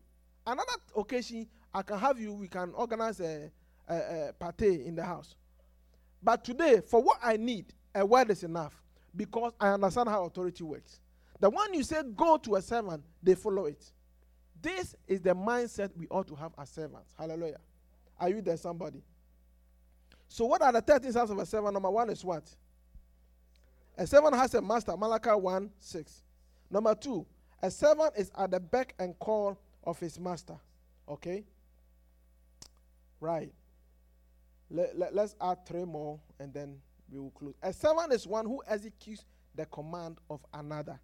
[0.47, 3.51] Another occasion, I can have you, we can organize a,
[3.89, 5.35] a, a party in the house.
[6.23, 8.75] But today, for what I need, a word is enough
[9.14, 11.01] because I understand how authority works.
[11.41, 13.91] The one you say go to a servant, they follow it.
[14.61, 17.12] This is the mindset we ought to have as servants.
[17.19, 17.61] Hallelujah.
[18.19, 19.03] Are you there, somebody?
[20.29, 21.75] So, what are the 13 signs of a servant?
[21.75, 22.45] Number one is what?
[23.99, 26.23] A servant has a master, Malachi 1 6.
[26.71, 27.27] Number two,
[27.63, 30.57] a servant is at the beck and call of his master.
[31.09, 31.45] Okay?
[33.21, 33.53] Right.
[34.71, 36.77] Let, let, let's add three more and then
[37.11, 37.55] we will close.
[37.63, 39.25] A servant is one who executes
[39.55, 40.99] the command of another.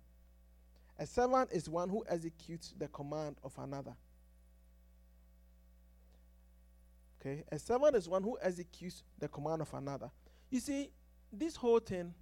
[0.99, 3.95] A servant is one who executes the command of another.
[7.21, 7.45] Okay?
[7.51, 10.11] A servant is one who executes the command of another.
[10.51, 10.91] You see,
[11.33, 12.13] this whole thing,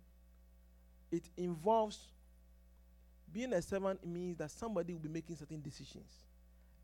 [1.10, 1.98] it involves
[3.32, 6.24] being a servant means that somebody will be making certain decisions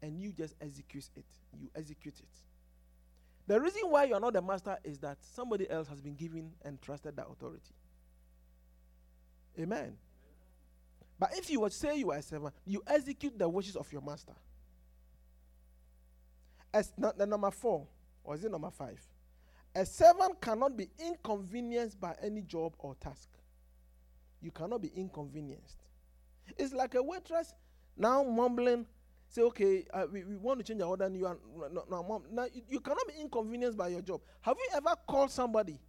[0.02, 1.24] and you just execute it.
[1.58, 2.28] You execute it.
[3.46, 6.50] The reason why you are not the master is that somebody else has been given
[6.64, 7.74] and trusted that authority.
[9.58, 9.96] Amen.
[11.18, 14.02] But if you would say you are a servant, you execute the wishes of your
[14.02, 14.34] master.
[16.74, 17.86] As the number four,
[18.22, 19.00] or is it number five?
[19.74, 23.28] A servant cannot be inconvenienced by any job or task.
[24.47, 25.82] You cannot be inconvenienced.
[26.57, 27.53] It's like a waitress
[27.97, 28.86] now mumbling,
[29.28, 31.36] say, okay, uh, we, we want to change our order, and you are
[31.72, 32.22] no, no, mom.
[32.30, 34.20] Now you, you cannot be inconvenienced by your job.
[34.42, 35.80] Have you ever called somebody?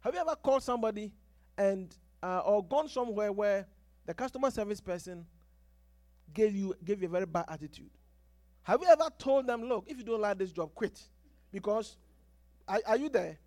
[0.00, 1.12] Have you ever called somebody
[1.56, 3.64] and uh, or gone somewhere where
[4.06, 5.24] the customer service person
[6.34, 7.90] gave you gave you a very bad attitude.
[8.62, 11.00] Have you ever told them, look, if you don't like this job, quit?
[11.52, 11.96] Because
[12.66, 13.38] are, are you there?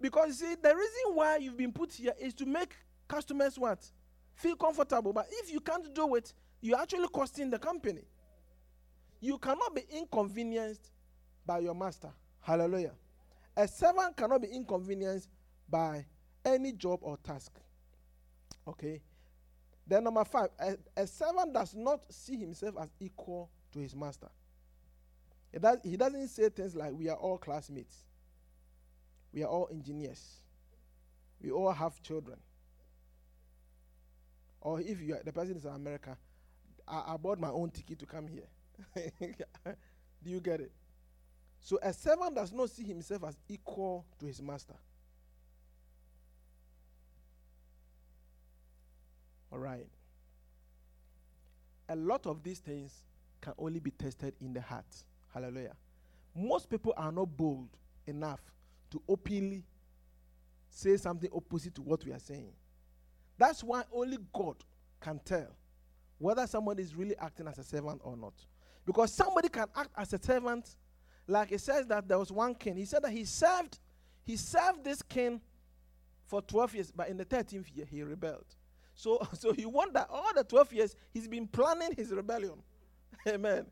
[0.00, 2.74] Because see, the reason why you've been put here is to make
[3.08, 3.84] customers what?
[4.34, 5.12] Feel comfortable.
[5.12, 8.02] But if you can't do it, you're actually costing the company.
[9.20, 10.90] You cannot be inconvenienced
[11.44, 12.10] by your master.
[12.40, 12.92] Hallelujah.
[13.56, 15.28] A servant cannot be inconvenienced
[15.68, 16.04] by
[16.44, 17.52] any job or task.
[18.68, 19.00] Okay?
[19.86, 24.28] Then, number five, a, a servant does not see himself as equal to his master.
[25.58, 28.04] Does, he doesn't say things like, we are all classmates,
[29.32, 30.42] we are all engineers,
[31.40, 32.38] we all have children.
[34.66, 36.16] Or if you are, the person is in America,
[36.88, 38.48] I, I bought my own ticket to come here.
[40.24, 40.72] Do you get it?
[41.60, 44.74] So a servant does not see himself as equal to his master.
[49.52, 49.86] All right.
[51.88, 53.04] A lot of these things
[53.40, 54.84] can only be tested in the heart.
[55.32, 55.76] Hallelujah.
[56.34, 57.68] Most people are not bold
[58.04, 58.40] enough
[58.90, 59.62] to openly
[60.68, 62.50] say something opposite to what we are saying.
[63.38, 64.56] That's why only God
[65.00, 65.56] can tell
[66.18, 68.34] whether someone is really acting as a servant or not.
[68.84, 70.76] Because somebody can act as a servant,
[71.26, 72.76] like it says that there was one king.
[72.76, 73.78] He said that he served,
[74.24, 75.40] he served this king
[76.24, 78.46] for 12 years, but in the 13th year he rebelled.
[78.94, 82.62] So, so you wonder all the 12 years he's been planning his rebellion.
[83.28, 83.66] Amen.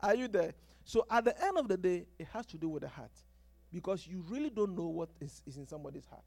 [0.00, 0.54] Are you there?
[0.84, 3.10] So at the end of the day, it has to do with the heart.
[3.72, 6.24] Because you really don't know what is, is in somebody's heart.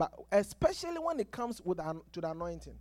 [0.00, 2.78] But especially when it comes with an, to the anointing.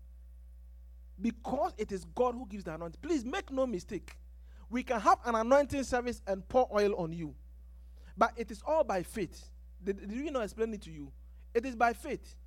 [1.22, 3.02] Because it is God who gives the anointing.
[3.02, 4.16] Please make no mistake.
[4.70, 7.36] We can have an anointing service and pour oil on you.
[8.18, 9.50] But it is all by faith.
[9.84, 11.12] Did, did we not explain it to you?
[11.54, 12.38] It is by faith.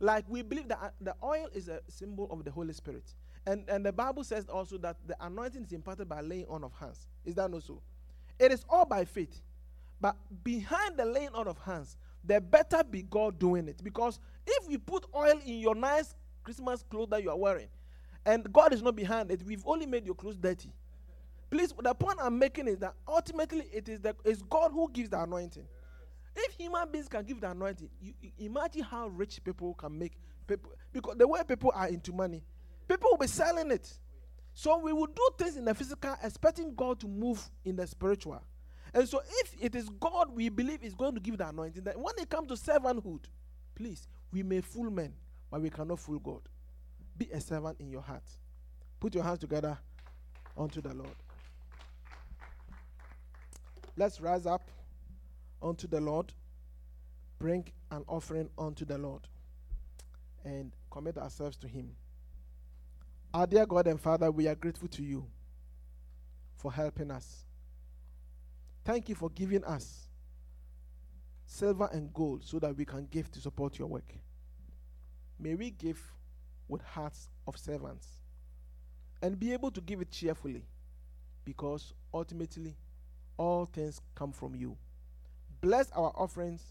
[0.00, 3.04] Like we believe that uh, the oil is a symbol of the Holy Spirit.
[3.46, 6.72] And, and the Bible says also that the anointing is imparted by laying on of
[6.80, 7.06] hands.
[7.26, 7.82] Is that not so?
[8.38, 9.42] It is all by faith.
[10.00, 13.82] But behind the laying on of hands, there better be God doing it.
[13.82, 17.68] Because if we put oil in your nice Christmas clothes that you are wearing,
[18.24, 20.72] and God is not behind it, we've only made your clothes dirty.
[21.50, 25.10] Please, the point I'm making is that ultimately it is the, it's God who gives
[25.10, 25.66] the anointing.
[26.34, 30.12] If human beings can give the anointing, you, you imagine how rich people can make
[30.46, 32.42] people because the way people are into money,
[32.88, 33.90] people will be selling it.
[34.52, 38.42] So we will do things in the physical, expecting God to move in the spiritual.
[38.96, 41.96] And so if it is God we believe is going to give the anointing, then
[41.96, 43.24] when it comes to servanthood,
[43.74, 45.12] please, we may fool men,
[45.50, 46.40] but we cannot fool God.
[47.18, 48.22] Be a servant in your heart.
[48.98, 49.76] Put your hands together
[50.56, 51.14] unto the Lord.
[53.98, 54.62] Let's rise up
[55.62, 56.32] unto the Lord,
[57.38, 59.28] bring an offering unto the Lord,
[60.42, 61.90] and commit ourselves to Him.
[63.34, 65.26] Our dear God and Father, we are grateful to you
[66.56, 67.45] for helping us.
[68.86, 70.06] Thank you for giving us
[71.44, 74.14] silver and gold so that we can give to support your work.
[75.40, 76.00] May we give
[76.68, 78.06] with hearts of servants
[79.22, 80.62] and be able to give it cheerfully
[81.44, 82.76] because ultimately
[83.36, 84.76] all things come from you.
[85.60, 86.62] Bless our offerings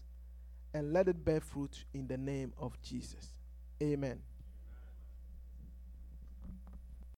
[0.72, 3.34] and let it bear fruit in the name of Jesus.
[3.82, 4.20] Amen.